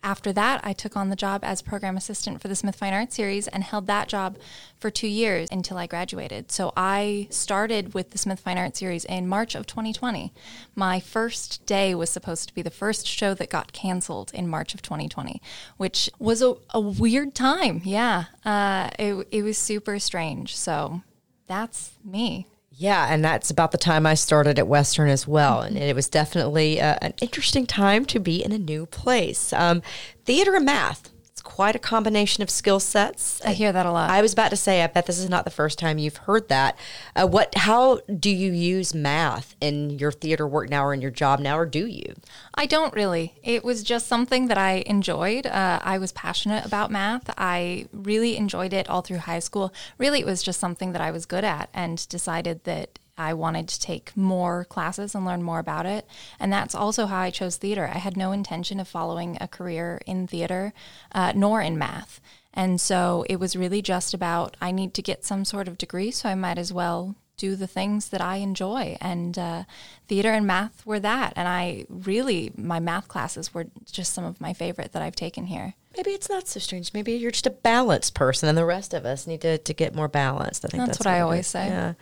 after 0.04 0.32
that, 0.32 0.62
I 0.64 0.74
took 0.74 0.96
on 0.96 1.10
the 1.10 1.16
job 1.16 1.44
as 1.44 1.62
program 1.62 1.98
assistant 1.98 2.42
for 2.42 2.48
the 2.48 2.56
Smith 2.56 2.76
Fine 2.76 2.94
Arts 2.94 3.16
Series 3.16 3.48
and 3.48 3.64
held 3.64 3.88
that 3.88 4.08
job 4.08 4.38
for 4.80 4.90
two 4.90 5.08
years 5.08 5.50
until 5.52 5.78
I 5.78 5.86
graduated. 5.86 6.52
So 6.52 6.72
I 6.78 7.28
started 7.30 7.94
with 7.94 8.12
the 8.12 8.18
Smith 8.18 8.40
Fine 8.40 8.58
Arts 8.58 8.80
Series 8.80 9.06
in 9.06 9.28
March 9.28 9.54
of 9.54 9.68
2020. 9.68 10.32
My 10.76 11.00
first 11.00 11.66
day 11.66 11.94
was 11.94 12.10
supposed 12.10 12.48
to 12.48 12.54
be 12.54 12.62
the 12.62 12.70
first 12.70 13.06
show 13.06 13.34
that 13.34 13.50
got 13.50 13.74
canceled 13.74 14.32
in 14.34 14.48
March 14.48 14.74
of 14.74 14.82
2020, 14.82 15.42
which 15.78 16.10
was 16.20 16.42
a, 16.42 16.56
a 16.72 16.80
weird 16.80 17.36
time. 17.36 17.82
Yeah, 17.84 18.26
uh, 18.46 18.90
it, 18.98 19.28
it 19.32 19.44
was 19.44 19.58
super 19.58 20.00
strange. 20.00 20.56
So 20.56 21.02
that's 21.48 21.92
me. 22.04 22.48
Yeah, 22.80 23.08
and 23.10 23.26
that's 23.26 23.50
about 23.50 23.72
the 23.72 23.80
time 23.80 24.06
I 24.06 24.14
started 24.14 24.60
at 24.60 24.68
Western 24.68 25.10
as 25.10 25.28
well. 25.28 25.62
And 25.62 25.76
it 25.76 25.96
was 25.96 26.08
definitely 26.08 26.80
uh, 26.80 26.96
an 27.02 27.16
interesting 27.20 27.66
time 27.66 28.06
to 28.06 28.20
be 28.20 28.44
in 28.44 28.52
a 28.52 28.60
new 28.60 28.86
place. 28.86 29.52
Um, 29.52 29.82
theater 30.26 30.54
and 30.54 30.66
math. 30.66 31.12
Quite 31.48 31.78
a 31.78 31.80
combination 31.80 32.44
of 32.44 32.50
skill 32.50 32.80
sets. 32.80 33.42
I 33.44 33.54
hear 33.54 33.72
that 33.72 33.86
a 33.86 33.92
lot. 33.92 34.12
I 34.12 34.22
was 34.22 34.34
about 34.34 34.50
to 34.50 34.58
say, 34.58 34.84
I 34.84 34.88
bet 34.88 35.06
this 35.06 35.18
is 35.18 35.30
not 35.30 35.46
the 35.46 35.50
first 35.50 35.80
time 35.80 35.98
you've 35.98 36.18
heard 36.18 36.50
that. 36.50 36.78
Uh, 37.16 37.26
what? 37.26 37.56
How 37.56 38.02
do 38.20 38.30
you 38.30 38.52
use 38.52 38.94
math 38.94 39.56
in 39.60 39.92
your 39.92 40.12
theater 40.12 40.46
work 40.46 40.70
now, 40.70 40.86
or 40.86 40.94
in 40.94 41.02
your 41.02 41.10
job 41.10 41.40
now, 41.40 41.58
or 41.58 41.66
do 41.66 41.88
you? 41.88 42.14
I 42.54 42.66
don't 42.66 42.94
really. 42.94 43.34
It 43.44 43.64
was 43.64 43.82
just 43.82 44.08
something 44.08 44.48
that 44.50 44.58
I 44.58 44.84
enjoyed. 44.86 45.48
Uh, 45.48 45.80
I 45.82 45.98
was 45.98 46.12
passionate 46.12 46.66
about 46.66 46.92
math. 46.92 47.34
I 47.38 47.88
really 47.92 48.38
enjoyed 48.38 48.74
it 48.74 48.90
all 48.90 49.02
through 49.02 49.20
high 49.20 49.40
school. 49.40 49.74
Really, 49.98 50.20
it 50.20 50.26
was 50.26 50.44
just 50.44 50.60
something 50.60 50.92
that 50.92 51.02
I 51.02 51.12
was 51.12 51.26
good 51.26 51.46
at, 51.46 51.70
and 51.74 52.08
decided 52.10 52.66
that 52.66 53.00
I 53.18 53.34
wanted 53.34 53.68
to 53.70 53.80
take 53.80 54.16
more 54.16 54.66
classes 54.66 55.16
and 55.16 55.26
learn 55.26 55.44
more 55.44 55.60
about 55.60 55.86
it. 55.86 56.08
And 56.40 56.52
that's 56.52 56.76
also 56.76 57.06
how 57.06 57.20
I 57.20 57.30
chose 57.30 57.58
theater. 57.58 57.90
I 57.94 57.98
had 57.98 58.16
no 58.18 58.32
intention 58.32 58.80
of 58.80 58.88
following 58.88 59.38
a 59.42 59.48
career 59.48 60.00
in 60.06 60.28
theater 60.28 60.74
uh, 61.12 61.34
nor 61.36 61.62
in 61.62 61.78
math. 61.78 62.22
And 62.54 62.82
so 62.82 63.26
it 63.30 63.40
was 63.40 63.56
really 63.56 63.82
just 63.82 64.14
about 64.14 64.58
I 64.60 64.72
need 64.72 64.94
to 64.96 65.02
get 65.02 65.26
some 65.26 65.46
sort 65.46 65.68
of 65.68 65.78
degree, 65.78 66.12
so 66.12 66.28
I 66.28 66.36
might 66.36 66.58
as 66.58 66.74
well 66.74 67.16
do 67.38 67.56
the 67.56 67.68
things 67.68 68.10
that 68.10 68.22
I 68.22 68.38
enjoy. 68.38 68.98
And 69.00 69.38
uh, 69.38 69.64
theater 70.08 70.32
and 70.32 70.48
math 70.48 70.86
were 70.86 71.00
that. 71.00 71.34
And 71.36 71.48
I 71.48 71.86
really, 71.88 72.52
my 72.58 72.80
math 72.80 73.08
classes 73.08 73.54
were 73.54 73.68
just 73.86 74.14
some 74.14 74.26
of 74.26 74.42
my 74.42 74.54
favorite 74.54 74.92
that 74.94 75.04
I've 75.04 75.16
taken 75.16 75.46
here. 75.46 75.76
Maybe 75.98 76.12
it's 76.12 76.30
not 76.30 76.48
so 76.48 76.60
strange. 76.60 76.94
Maybe 76.94 77.14
you're 77.14 77.32
just 77.32 77.48
a 77.48 77.52
balanced 77.52 78.14
person, 78.14 78.48
and 78.48 78.58
the 78.58 78.66
rest 78.66 78.94
of 78.94 79.06
us 79.06 79.28
need 79.28 79.42
to, 79.42 79.58
to 79.58 79.74
get 79.74 79.96
more 79.96 80.08
balanced. 80.08 80.64
I 80.64 80.68
think 80.68 80.82
That's 80.86 81.00
that's, 81.00 81.06
what 81.06 81.12
I 81.12 81.22
always 81.22 81.42
is. 81.42 81.48
say. 81.48 81.68
Yeah. 81.68 81.94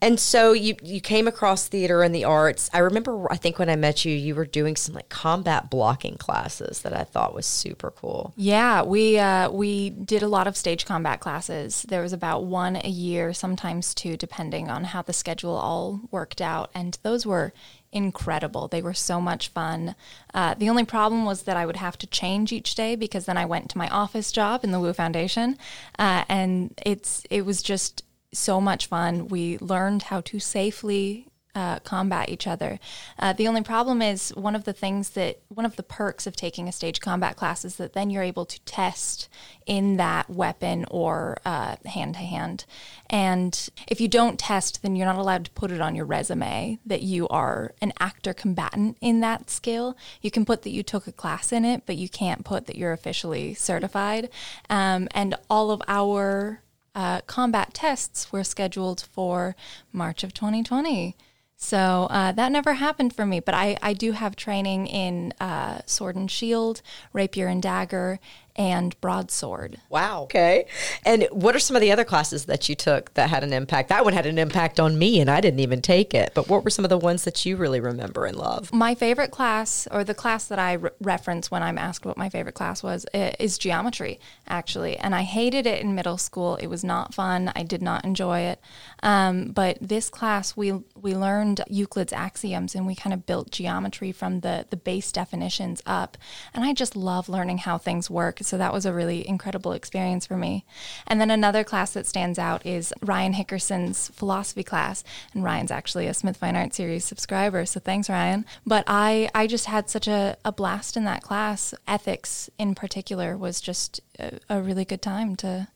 And 0.00 0.18
so 0.18 0.52
you 0.52 0.74
you 0.82 1.00
came 1.00 1.28
across 1.28 1.68
theater 1.68 2.02
and 2.02 2.14
the 2.14 2.24
arts. 2.24 2.68
I 2.72 2.78
remember. 2.78 3.30
I 3.32 3.36
think 3.36 3.58
when 3.58 3.70
I 3.70 3.76
met 3.76 4.04
you, 4.04 4.12
you 4.14 4.34
were 4.34 4.44
doing 4.44 4.74
some 4.76 4.94
like 4.94 5.08
combat 5.08 5.70
blocking 5.70 6.16
classes 6.16 6.82
that 6.82 6.92
I 6.92 7.04
thought 7.04 7.34
was 7.34 7.46
super 7.46 7.90
cool. 7.92 8.32
Yeah, 8.36 8.82
we 8.82 9.18
uh, 9.18 9.50
we 9.50 9.90
did 9.90 10.22
a 10.22 10.28
lot 10.28 10.46
of 10.46 10.56
stage 10.56 10.86
combat 10.86 11.20
classes. 11.20 11.82
There 11.88 12.02
was 12.02 12.12
about 12.12 12.44
one 12.44 12.76
a 12.76 12.88
year, 12.88 13.32
sometimes 13.32 13.94
two, 13.94 14.16
depending 14.16 14.68
on 14.68 14.84
how 14.84 15.02
the 15.02 15.12
schedule 15.12 15.54
all 15.54 16.00
worked 16.10 16.40
out. 16.40 16.70
And 16.74 16.98
those 17.02 17.24
were 17.24 17.52
incredible. 17.92 18.68
They 18.68 18.82
were 18.82 18.94
so 18.94 19.20
much 19.20 19.48
fun. 19.48 19.94
Uh, 20.32 20.54
the 20.54 20.70
only 20.70 20.84
problem 20.84 21.24
was 21.24 21.42
that 21.42 21.56
I 21.56 21.66
would 21.66 21.76
have 21.76 21.98
to 21.98 22.06
change 22.06 22.52
each 22.52 22.74
day 22.74 22.96
because 22.96 23.26
then 23.26 23.36
I 23.36 23.44
went 23.44 23.70
to 23.70 23.78
my 23.78 23.88
office 23.88 24.32
job 24.32 24.64
in 24.64 24.72
the 24.72 24.80
Wu 24.80 24.92
Foundation, 24.92 25.58
uh, 25.98 26.24
and 26.28 26.72
it's 26.84 27.24
it 27.30 27.44
was 27.44 27.62
just 27.62 28.04
so 28.32 28.60
much 28.60 28.86
fun. 28.86 29.28
We 29.28 29.58
learned 29.58 30.04
how 30.04 30.22
to 30.22 30.40
safely 30.40 31.26
uh, 31.54 31.78
combat 31.80 32.28
each 32.28 32.46
other. 32.46 32.78
Uh, 33.18 33.32
the 33.32 33.46
only 33.46 33.62
problem 33.62 34.00
is 34.00 34.30
one 34.30 34.54
of 34.54 34.64
the 34.64 34.72
things 34.72 35.10
that 35.10 35.40
one 35.48 35.66
of 35.66 35.76
the 35.76 35.82
perks 35.82 36.26
of 36.26 36.34
taking 36.34 36.68
a 36.68 36.72
stage 36.72 37.00
combat 37.00 37.36
class 37.36 37.64
is 37.64 37.76
that 37.76 37.92
then 37.92 38.10
you're 38.10 38.22
able 38.22 38.46
to 38.46 38.60
test 38.60 39.28
in 39.66 39.96
that 39.96 40.28
weapon 40.30 40.86
or 40.90 41.36
hand 41.44 42.14
to 42.14 42.20
hand. 42.20 42.64
And 43.10 43.68
if 43.86 44.00
you 44.00 44.08
don't 44.08 44.38
test, 44.38 44.82
then 44.82 44.96
you're 44.96 45.06
not 45.06 45.16
allowed 45.16 45.44
to 45.44 45.50
put 45.52 45.70
it 45.70 45.80
on 45.80 45.94
your 45.94 46.06
resume 46.06 46.78
that 46.86 47.02
you 47.02 47.28
are 47.28 47.74
an 47.80 47.92
actor 48.00 48.32
combatant 48.32 48.96
in 49.00 49.20
that 49.20 49.50
skill. 49.50 49.96
You 50.20 50.30
can 50.30 50.44
put 50.44 50.62
that 50.62 50.70
you 50.70 50.82
took 50.82 51.06
a 51.06 51.12
class 51.12 51.52
in 51.52 51.64
it, 51.64 51.82
but 51.86 51.96
you 51.96 52.08
can't 52.08 52.44
put 52.44 52.66
that 52.66 52.76
you're 52.76 52.92
officially 52.92 53.54
certified. 53.54 54.30
Um, 54.70 55.08
and 55.12 55.34
all 55.50 55.70
of 55.70 55.82
our 55.86 56.62
uh, 56.94 57.20
combat 57.22 57.72
tests 57.72 58.32
were 58.32 58.44
scheduled 58.44 59.00
for 59.00 59.56
March 59.92 60.24
of 60.24 60.34
2020. 60.34 61.16
So 61.62 62.08
uh, 62.10 62.32
that 62.32 62.50
never 62.50 62.74
happened 62.74 63.14
for 63.14 63.24
me, 63.24 63.38
but 63.38 63.54
I, 63.54 63.78
I 63.80 63.92
do 63.92 64.10
have 64.10 64.34
training 64.34 64.88
in 64.88 65.32
uh, 65.40 65.82
sword 65.86 66.16
and 66.16 66.28
shield, 66.28 66.82
rapier 67.12 67.46
and 67.46 67.62
dagger, 67.62 68.18
and 68.56 69.00
broadsword. 69.00 69.78
Wow. 69.88 70.24
Okay. 70.24 70.66
And 71.04 71.26
what 71.30 71.56
are 71.56 71.58
some 71.58 71.76
of 71.76 71.80
the 71.82 71.92
other 71.92 72.04
classes 72.04 72.44
that 72.46 72.68
you 72.68 72.74
took 72.74 73.14
that 73.14 73.30
had 73.30 73.44
an 73.44 73.52
impact? 73.52 73.88
That 73.88 74.04
one 74.04 74.12
had 74.12 74.26
an 74.26 74.38
impact 74.38 74.78
on 74.78 74.98
me, 74.98 75.20
and 75.20 75.30
I 75.30 75.40
didn't 75.40 75.60
even 75.60 75.80
take 75.80 76.14
it. 76.14 76.32
But 76.34 76.48
what 76.48 76.64
were 76.64 76.70
some 76.70 76.84
of 76.84 76.88
the 76.88 76.98
ones 76.98 77.24
that 77.24 77.46
you 77.46 77.56
really 77.56 77.80
remember 77.80 78.26
and 78.26 78.36
love? 78.36 78.72
My 78.72 78.94
favorite 78.94 79.30
class, 79.30 79.88
or 79.90 80.04
the 80.04 80.14
class 80.14 80.46
that 80.46 80.58
I 80.58 80.74
re- 80.74 80.90
reference 81.00 81.50
when 81.50 81.62
I'm 81.62 81.78
asked 81.78 82.04
what 82.04 82.16
my 82.18 82.28
favorite 82.28 82.54
class 82.54 82.82
was, 82.82 83.06
is 83.14 83.58
geometry, 83.58 84.20
actually. 84.46 84.96
And 84.96 85.14
I 85.14 85.22
hated 85.22 85.66
it 85.66 85.80
in 85.80 85.94
middle 85.94 86.18
school. 86.18 86.56
It 86.56 86.66
was 86.66 86.84
not 86.84 87.14
fun. 87.14 87.52
I 87.56 87.62
did 87.62 87.82
not 87.82 88.04
enjoy 88.04 88.40
it. 88.40 88.60
Um, 89.02 89.52
but 89.52 89.78
this 89.80 90.10
class, 90.10 90.56
we 90.56 90.72
we 90.94 91.14
learned 91.14 91.62
Euclid's 91.68 92.12
axioms, 92.12 92.74
and 92.74 92.86
we 92.86 92.94
kind 92.94 93.14
of 93.14 93.26
built 93.26 93.50
geometry 93.50 94.12
from 94.12 94.40
the 94.40 94.66
the 94.68 94.76
base 94.76 95.10
definitions 95.10 95.82
up. 95.86 96.18
And 96.52 96.64
I 96.64 96.72
just 96.72 96.94
love 96.96 97.28
learning 97.28 97.58
how 97.58 97.78
things 97.78 98.10
work. 98.10 98.41
So 98.44 98.58
that 98.58 98.72
was 98.72 98.86
a 98.86 98.92
really 98.92 99.26
incredible 99.26 99.72
experience 99.72 100.26
for 100.26 100.36
me. 100.36 100.64
And 101.06 101.20
then 101.20 101.30
another 101.30 101.64
class 101.64 101.92
that 101.92 102.06
stands 102.06 102.38
out 102.38 102.64
is 102.64 102.92
Ryan 103.00 103.34
Hickerson's 103.34 104.08
philosophy 104.08 104.62
class. 104.62 105.04
And 105.34 105.44
Ryan's 105.44 105.70
actually 105.70 106.06
a 106.06 106.14
Smith 106.14 106.36
Fine 106.36 106.56
Arts 106.56 106.76
Series 106.76 107.04
subscriber. 107.04 107.66
So 107.66 107.80
thanks, 107.80 108.08
Ryan. 108.08 108.44
But 108.66 108.84
I, 108.86 109.30
I 109.34 109.46
just 109.46 109.66
had 109.66 109.88
such 109.88 110.08
a, 110.08 110.36
a 110.44 110.52
blast 110.52 110.96
in 110.96 111.04
that 111.04 111.22
class. 111.22 111.74
Ethics 111.86 112.50
in 112.58 112.74
particular 112.74 113.36
was 113.36 113.60
just 113.60 114.00
a, 114.18 114.38
a 114.48 114.60
really 114.60 114.84
good 114.84 115.02
time 115.02 115.36
to 115.36 115.68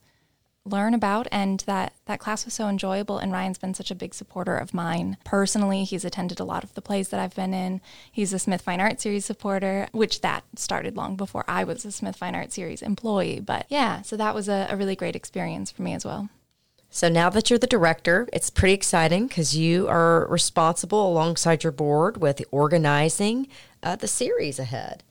learn 0.66 0.94
about 0.94 1.26
and 1.30 1.60
that 1.66 1.92
that 2.06 2.20
class 2.20 2.44
was 2.44 2.54
so 2.54 2.68
enjoyable 2.68 3.18
and 3.18 3.32
Ryan's 3.32 3.58
been 3.58 3.74
such 3.74 3.90
a 3.90 3.94
big 3.94 4.14
supporter 4.14 4.56
of 4.56 4.74
mine. 4.74 5.16
Personally 5.24 5.84
he's 5.84 6.04
attended 6.04 6.40
a 6.40 6.44
lot 6.44 6.64
of 6.64 6.74
the 6.74 6.82
plays 6.82 7.08
that 7.08 7.20
I've 7.20 7.34
been 7.34 7.54
in. 7.54 7.80
He's 8.10 8.32
a 8.32 8.38
Smith 8.38 8.62
Fine 8.62 8.80
Art 8.80 9.00
Series 9.00 9.24
supporter 9.24 9.88
which 9.92 10.20
that 10.20 10.44
started 10.56 10.96
long 10.96 11.16
before 11.16 11.44
I 11.48 11.64
was 11.64 11.84
a 11.84 11.92
Smith 11.92 12.16
Fine 12.16 12.34
Art 12.34 12.52
Series 12.52 12.82
employee 12.82 13.40
but 13.40 13.66
yeah 13.68 14.02
so 14.02 14.16
that 14.16 14.34
was 14.34 14.48
a, 14.48 14.66
a 14.70 14.76
really 14.76 14.96
great 14.96 15.16
experience 15.16 15.70
for 15.70 15.82
me 15.82 15.94
as 15.94 16.04
well. 16.04 16.28
So 16.88 17.08
now 17.08 17.28
that 17.30 17.50
you're 17.50 17.58
the 17.58 17.66
director, 17.66 18.28
it's 18.32 18.48
pretty 18.48 18.72
exciting 18.72 19.26
because 19.26 19.56
you 19.56 19.86
are 19.88 20.26
responsible 20.28 21.06
alongside 21.06 21.62
your 21.62 21.72
board 21.72 22.16
with 22.16 22.42
organizing 22.50 23.48
uh, 23.82 23.96
the 23.96 24.08
series 24.08 24.58
ahead. 24.58 25.02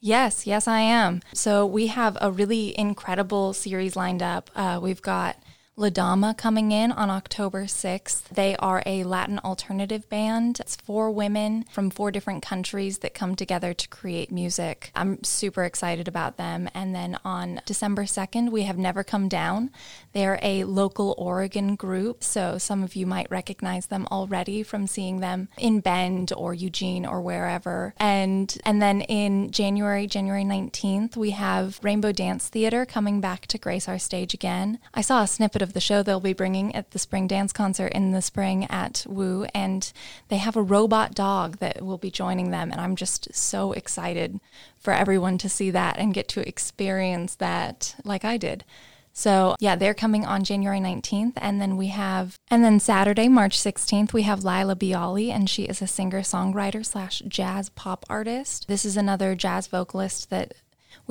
Yes, 0.00 0.46
yes, 0.46 0.66
I 0.66 0.80
am. 0.80 1.20
So 1.34 1.66
we 1.66 1.88
have 1.88 2.16
a 2.20 2.30
really 2.30 2.78
incredible 2.78 3.52
series 3.52 3.96
lined 3.96 4.22
up. 4.22 4.50
Uh, 4.56 4.80
we've 4.82 5.02
got 5.02 5.36
La 5.76 5.88
Dama 5.88 6.34
coming 6.34 6.72
in 6.72 6.92
on 6.92 7.08
October 7.08 7.64
6th. 7.64 8.24
They 8.24 8.54
are 8.56 8.82
a 8.84 9.04
Latin 9.04 9.38
alternative 9.38 10.06
band. 10.10 10.58
It's 10.60 10.76
four 10.76 11.10
women 11.10 11.64
from 11.70 11.90
four 11.90 12.10
different 12.10 12.42
countries 12.42 12.98
that 12.98 13.14
come 13.14 13.34
together 13.34 13.72
to 13.72 13.88
create 13.88 14.32
music. 14.32 14.90
I'm 14.94 15.22
super 15.22 15.64
excited 15.64 16.06
about 16.06 16.36
them. 16.36 16.68
And 16.74 16.94
then 16.94 17.18
on 17.24 17.62
December 17.64 18.02
2nd, 18.02 18.50
we 18.50 18.64
have 18.64 18.76
Never 18.76 19.02
Come 19.02 19.28
Down. 19.28 19.70
They're 20.12 20.40
a 20.42 20.64
local 20.64 21.14
Oregon 21.16 21.76
group, 21.76 22.24
so 22.24 22.58
some 22.58 22.82
of 22.82 22.94
you 22.94 23.06
might 23.06 23.30
recognize 23.30 23.86
them 23.86 24.06
already 24.10 24.62
from 24.64 24.86
seeing 24.86 25.20
them 25.20 25.48
in 25.56 25.80
Bend 25.80 26.32
or 26.36 26.52
Eugene 26.52 27.06
or 27.06 27.22
wherever. 27.22 27.94
And 27.96 28.54
and 28.66 28.82
then 28.82 29.02
in 29.02 29.50
January, 29.50 30.06
January 30.08 30.44
19th, 30.44 31.16
we 31.16 31.30
have 31.30 31.78
Rainbow 31.82 32.12
Dance 32.12 32.48
Theater 32.48 32.84
coming 32.84 33.20
back 33.20 33.46
to 33.46 33.56
grace 33.56 33.88
our 33.88 33.98
stage 33.98 34.34
again. 34.34 34.78
I 34.92 35.00
saw 35.00 35.22
a 35.22 35.26
snippet 35.28 35.59
of 35.62 35.72
the 35.72 35.80
show 35.80 36.02
they'll 36.02 36.20
be 36.20 36.32
bringing 36.32 36.74
at 36.74 36.90
the 36.90 36.98
spring 36.98 37.26
dance 37.26 37.52
concert 37.52 37.92
in 37.92 38.12
the 38.12 38.22
spring 38.22 38.66
at 38.70 39.04
Woo, 39.08 39.46
and 39.54 39.92
they 40.28 40.38
have 40.38 40.56
a 40.56 40.62
robot 40.62 41.14
dog 41.14 41.58
that 41.58 41.82
will 41.82 41.98
be 41.98 42.10
joining 42.10 42.50
them, 42.50 42.70
and 42.70 42.80
I'm 42.80 42.96
just 42.96 43.34
so 43.34 43.72
excited 43.72 44.40
for 44.78 44.92
everyone 44.92 45.38
to 45.38 45.48
see 45.48 45.70
that 45.70 45.98
and 45.98 46.14
get 46.14 46.28
to 46.28 46.48
experience 46.48 47.34
that 47.36 47.94
like 48.04 48.24
I 48.24 48.36
did. 48.36 48.64
So, 49.12 49.56
yeah, 49.58 49.76
they're 49.76 49.94
coming 49.94 50.24
on 50.24 50.44
January 50.44 50.80
19th. 50.80 51.32
And 51.36 51.60
then 51.60 51.76
we 51.76 51.88
have, 51.88 52.38
and 52.50 52.64
then 52.64 52.80
Saturday, 52.80 53.28
March 53.28 53.58
16th, 53.58 54.12
we 54.12 54.22
have 54.22 54.44
Lila 54.44 54.76
Bialy, 54.76 55.30
and 55.30 55.50
she 55.50 55.64
is 55.64 55.82
a 55.82 55.86
singer 55.86 56.20
songwriter 56.20 56.84
slash 56.86 57.20
jazz 57.26 57.70
pop 57.70 58.06
artist. 58.08 58.68
This 58.68 58.84
is 58.84 58.96
another 58.96 59.34
jazz 59.34 59.66
vocalist 59.66 60.30
that 60.30 60.54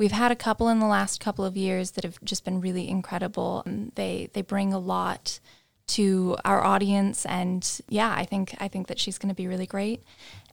we've 0.00 0.12
had 0.12 0.32
a 0.32 0.36
couple 0.36 0.70
in 0.70 0.78
the 0.78 0.86
last 0.86 1.20
couple 1.20 1.44
of 1.44 1.58
years 1.58 1.90
that 1.90 2.04
have 2.04 2.18
just 2.24 2.42
been 2.42 2.58
really 2.58 2.88
incredible. 2.88 3.62
Um, 3.66 3.92
They, 3.96 4.30
they 4.32 4.40
bring 4.40 4.72
a 4.72 4.78
lot 4.78 5.40
to 5.88 6.38
our 6.42 6.64
audience. 6.64 7.26
And 7.26 7.62
yeah, 7.86 8.10
I 8.16 8.24
think 8.24 8.56
I 8.58 8.66
think 8.66 8.86
that 8.86 8.98
she's 8.98 9.18
going 9.18 9.28
to 9.28 9.34
be 9.34 9.46
really 9.46 9.66
great. 9.66 10.02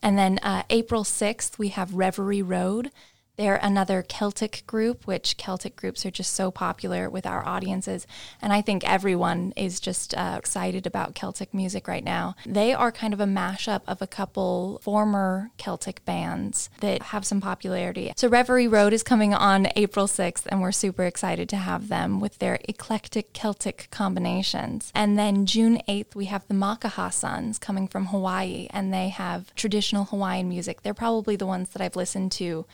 And 0.02 0.18
then 0.18 0.38
uh, 0.42 0.64
April 0.68 1.02
6th, 1.02 1.56
we 1.56 1.68
have 1.68 1.94
Reverie 1.94 2.42
Road. 2.42 2.90
They're 3.38 3.60
another 3.62 4.02
Celtic 4.02 4.64
group, 4.66 5.06
which 5.06 5.36
Celtic 5.36 5.76
groups 5.76 6.04
are 6.04 6.10
just 6.10 6.34
so 6.34 6.50
popular 6.50 7.08
with 7.08 7.24
our 7.24 7.46
audiences. 7.46 8.04
And 8.42 8.52
I 8.52 8.62
think 8.62 8.82
everyone 8.82 9.52
is 9.54 9.78
just 9.78 10.12
uh, 10.16 10.34
excited 10.36 10.88
about 10.88 11.14
Celtic 11.14 11.54
music 11.54 11.86
right 11.86 12.02
now. 12.02 12.34
They 12.44 12.74
are 12.74 12.90
kind 12.90 13.14
of 13.14 13.20
a 13.20 13.26
mashup 13.26 13.82
of 13.86 14.02
a 14.02 14.08
couple 14.08 14.80
former 14.82 15.52
Celtic 15.56 16.04
bands 16.04 16.68
that 16.80 17.00
have 17.04 17.24
some 17.24 17.40
popularity. 17.40 18.12
So 18.16 18.26
Reverie 18.26 18.66
Road 18.66 18.92
is 18.92 19.04
coming 19.04 19.32
on 19.32 19.68
April 19.76 20.08
6th, 20.08 20.46
and 20.48 20.60
we're 20.60 20.72
super 20.72 21.04
excited 21.04 21.48
to 21.50 21.56
have 21.58 21.86
them 21.86 22.18
with 22.18 22.40
their 22.40 22.58
eclectic 22.68 23.32
Celtic 23.32 23.86
combinations. 23.92 24.90
And 24.96 25.16
then 25.16 25.46
June 25.46 25.80
8th, 25.88 26.16
we 26.16 26.24
have 26.24 26.44
the 26.48 26.54
Makaha 26.54 27.12
Sons 27.12 27.60
coming 27.60 27.86
from 27.86 28.06
Hawaii, 28.06 28.66
and 28.70 28.92
they 28.92 29.10
have 29.10 29.54
traditional 29.54 30.06
Hawaiian 30.06 30.48
music. 30.48 30.82
They're 30.82 30.92
probably 30.92 31.36
the 31.36 31.46
ones 31.46 31.68
that 31.68 31.80
I've 31.80 31.94
listened 31.94 32.32
to 32.32 32.66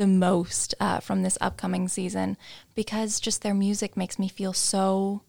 the 0.00 0.06
most 0.06 0.74
uh, 0.80 0.98
from 0.98 1.22
this 1.22 1.36
upcoming 1.42 1.86
season 1.86 2.34
because 2.74 3.20
just 3.20 3.42
their 3.42 3.52
music 3.52 3.98
makes 3.98 4.18
me 4.18 4.28
feel 4.28 4.54
so 4.54 5.20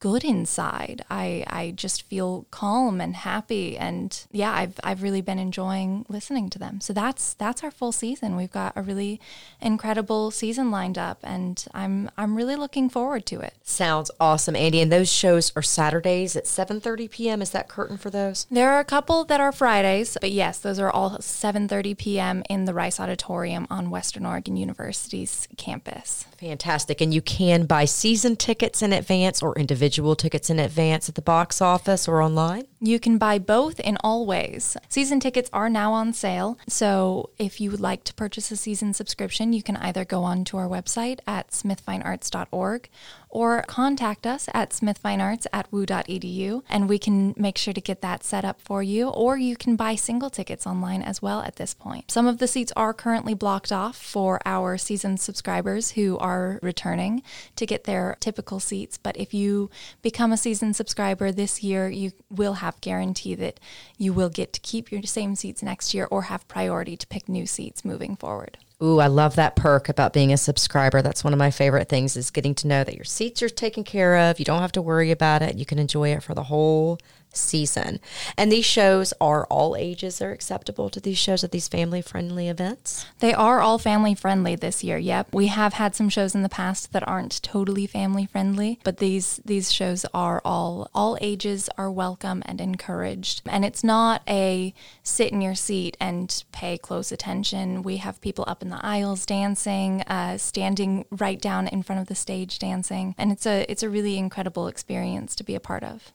good 0.00 0.24
inside. 0.24 1.04
I 1.10 1.44
I 1.46 1.72
just 1.76 2.02
feel 2.02 2.46
calm 2.50 3.00
and 3.00 3.14
happy 3.14 3.76
and 3.76 4.26
yeah, 4.32 4.52
I've 4.52 4.80
I've 4.82 5.02
really 5.02 5.20
been 5.20 5.38
enjoying 5.38 6.06
listening 6.08 6.48
to 6.50 6.58
them. 6.58 6.80
So 6.80 6.92
that's 6.92 7.34
that's 7.34 7.62
our 7.62 7.70
full 7.70 7.92
season. 7.92 8.34
We've 8.34 8.50
got 8.50 8.72
a 8.74 8.82
really 8.82 9.20
incredible 9.60 10.30
season 10.30 10.70
lined 10.70 10.96
up 10.96 11.18
and 11.22 11.64
I'm 11.74 12.10
I'm 12.16 12.34
really 12.34 12.56
looking 12.56 12.88
forward 12.88 13.26
to 13.26 13.40
it. 13.40 13.54
Sounds 13.62 14.10
awesome, 14.18 14.54
Andi. 14.54 14.82
And 14.82 14.90
those 14.90 15.12
shows 15.12 15.52
are 15.54 15.62
Saturdays 15.62 16.34
at 16.34 16.44
7:30 16.44 17.10
p.m. 17.10 17.42
Is 17.42 17.50
that 17.50 17.68
curtain 17.68 17.98
for 17.98 18.10
those? 18.10 18.46
There 18.50 18.72
are 18.72 18.80
a 18.80 18.84
couple 18.84 19.24
that 19.24 19.40
are 19.40 19.52
Fridays, 19.52 20.16
but 20.20 20.32
yes, 20.32 20.58
those 20.58 20.78
are 20.78 20.90
all 20.90 21.18
7:30 21.18 21.96
p.m. 21.98 22.42
in 22.48 22.64
the 22.64 22.74
Rice 22.74 22.98
Auditorium 22.98 23.66
on 23.68 23.90
Western 23.90 24.24
Oregon 24.24 24.56
University's 24.56 25.46
campus. 25.58 26.24
Fantastic. 26.40 27.02
And 27.02 27.12
you 27.12 27.20
can 27.20 27.66
buy 27.66 27.84
season 27.84 28.34
tickets 28.34 28.80
in 28.80 28.94
advance 28.94 29.42
or 29.42 29.58
individual 29.58 30.16
tickets 30.16 30.48
in 30.48 30.58
advance 30.58 31.06
at 31.06 31.14
the 31.14 31.20
box 31.20 31.60
office 31.60 32.08
or 32.08 32.22
online? 32.22 32.64
You 32.82 32.98
can 32.98 33.18
buy 33.18 33.38
both 33.38 33.78
in 33.78 33.98
all 34.02 34.24
ways. 34.24 34.74
Season 34.88 35.20
tickets 35.20 35.50
are 35.52 35.68
now 35.68 35.92
on 35.92 36.14
sale. 36.14 36.58
So 36.66 37.28
if 37.38 37.60
you 37.60 37.70
would 37.70 37.80
like 37.80 38.04
to 38.04 38.14
purchase 38.14 38.50
a 38.50 38.56
season 38.56 38.94
subscription, 38.94 39.52
you 39.52 39.62
can 39.62 39.76
either 39.76 40.06
go 40.06 40.22
on 40.22 40.44
to 40.46 40.56
our 40.56 40.66
website 40.66 41.20
at 41.26 41.50
smithfinearts.org 41.50 42.88
or 43.28 43.62
contact 43.68 44.26
us 44.26 44.48
at 44.52 44.70
smithfinearts 44.70 45.46
at 45.52 45.70
woo.edu 45.70 46.62
and 46.68 46.88
we 46.88 46.98
can 46.98 47.32
make 47.36 47.56
sure 47.56 47.72
to 47.72 47.80
get 47.80 48.00
that 48.00 48.24
set 48.24 48.44
up 48.44 48.60
for 48.60 48.82
you. 48.82 49.08
Or 49.08 49.36
you 49.36 49.56
can 49.56 49.76
buy 49.76 49.94
single 49.94 50.30
tickets 50.30 50.66
online 50.66 51.02
as 51.02 51.22
well 51.22 51.40
at 51.42 51.56
this 51.56 51.74
point. 51.74 52.10
Some 52.10 52.26
of 52.26 52.38
the 52.38 52.48
seats 52.48 52.72
are 52.76 52.92
currently 52.94 53.34
blocked 53.34 53.72
off 53.72 53.96
for 53.96 54.40
our 54.46 54.78
season 54.78 55.16
subscribers 55.16 55.92
who 55.92 56.18
are 56.18 56.58
returning 56.62 57.22
to 57.56 57.66
get 57.66 57.84
their 57.84 58.16
typical 58.20 58.58
seats. 58.58 58.98
But 58.98 59.16
if 59.16 59.32
you 59.32 59.70
become 60.02 60.32
a 60.32 60.36
season 60.36 60.74
subscriber 60.74 61.30
this 61.30 61.62
year, 61.62 61.88
you 61.88 62.12
will 62.30 62.54
have 62.54 62.69
guarantee 62.80 63.34
that 63.36 63.58
you 63.96 64.12
will 64.12 64.28
get 64.28 64.52
to 64.52 64.60
keep 64.60 64.92
your 64.92 65.02
same 65.02 65.34
seats 65.34 65.62
next 65.62 65.94
year 65.94 66.06
or 66.10 66.22
have 66.22 66.46
priority 66.48 66.96
to 66.96 67.06
pick 67.06 67.28
new 67.28 67.46
seats 67.46 67.84
moving 67.84 68.16
forward. 68.16 68.58
Ooh, 68.82 68.98
I 68.98 69.08
love 69.08 69.36
that 69.36 69.56
perk 69.56 69.90
about 69.90 70.14
being 70.14 70.32
a 70.32 70.38
subscriber. 70.38 71.02
That's 71.02 71.22
one 71.22 71.34
of 71.34 71.38
my 71.38 71.50
favorite 71.50 71.88
things 71.88 72.16
is 72.16 72.30
getting 72.30 72.54
to 72.56 72.66
know 72.66 72.82
that 72.82 72.94
your 72.94 73.04
seats 73.04 73.42
are 73.42 73.50
taken 73.50 73.84
care 73.84 74.16
of. 74.16 74.38
You 74.38 74.46
don't 74.46 74.62
have 74.62 74.72
to 74.72 74.82
worry 74.82 75.10
about 75.10 75.42
it. 75.42 75.56
You 75.56 75.66
can 75.66 75.78
enjoy 75.78 76.12
it 76.12 76.22
for 76.22 76.34
the 76.34 76.44
whole 76.44 76.98
season. 77.32 78.00
And 78.36 78.50
these 78.50 78.64
shows 78.64 79.12
are 79.20 79.46
all 79.46 79.76
ages 79.76 80.20
are 80.20 80.32
acceptable 80.32 80.90
to 80.90 81.00
these 81.00 81.18
shows 81.18 81.44
at 81.44 81.52
these 81.52 81.68
family 81.68 82.02
friendly 82.02 82.48
events? 82.48 83.06
They 83.20 83.32
are 83.32 83.60
all 83.60 83.78
family 83.78 84.14
friendly 84.14 84.56
this 84.56 84.82
year. 84.82 84.98
Yep. 84.98 85.28
We 85.32 85.46
have 85.48 85.74
had 85.74 85.94
some 85.94 86.08
shows 86.08 86.34
in 86.34 86.42
the 86.42 86.48
past 86.48 86.92
that 86.92 87.06
aren't 87.06 87.42
totally 87.42 87.86
family 87.86 88.26
friendly, 88.26 88.80
but 88.84 88.98
these 88.98 89.40
these 89.44 89.72
shows 89.72 90.04
are 90.12 90.40
all 90.44 90.90
all 90.94 91.16
ages 91.20 91.68
are 91.78 91.90
welcome 91.90 92.42
and 92.46 92.60
encouraged. 92.60 93.42
And 93.46 93.64
it's 93.64 93.84
not 93.84 94.22
a 94.28 94.74
sit 95.02 95.32
in 95.32 95.40
your 95.40 95.54
seat 95.54 95.96
and 96.00 96.44
pay 96.52 96.78
close 96.78 97.12
attention. 97.12 97.82
We 97.82 97.98
have 97.98 98.20
people 98.20 98.44
up 98.46 98.62
in 98.62 98.70
the 98.70 98.84
aisles 98.84 99.26
dancing, 99.26 100.02
uh, 100.02 100.38
standing 100.38 101.04
right 101.10 101.40
down 101.40 101.68
in 101.68 101.82
front 101.82 102.00
of 102.00 102.08
the 102.08 102.14
stage 102.14 102.58
dancing, 102.58 103.14
and 103.18 103.32
it's 103.32 103.46
a 103.46 103.70
it's 103.70 103.82
a 103.82 103.90
really 103.90 104.18
incredible 104.18 104.68
experience 104.68 105.34
to 105.36 105.44
be 105.44 105.54
a 105.54 105.60
part 105.60 105.84
of. 105.84 106.12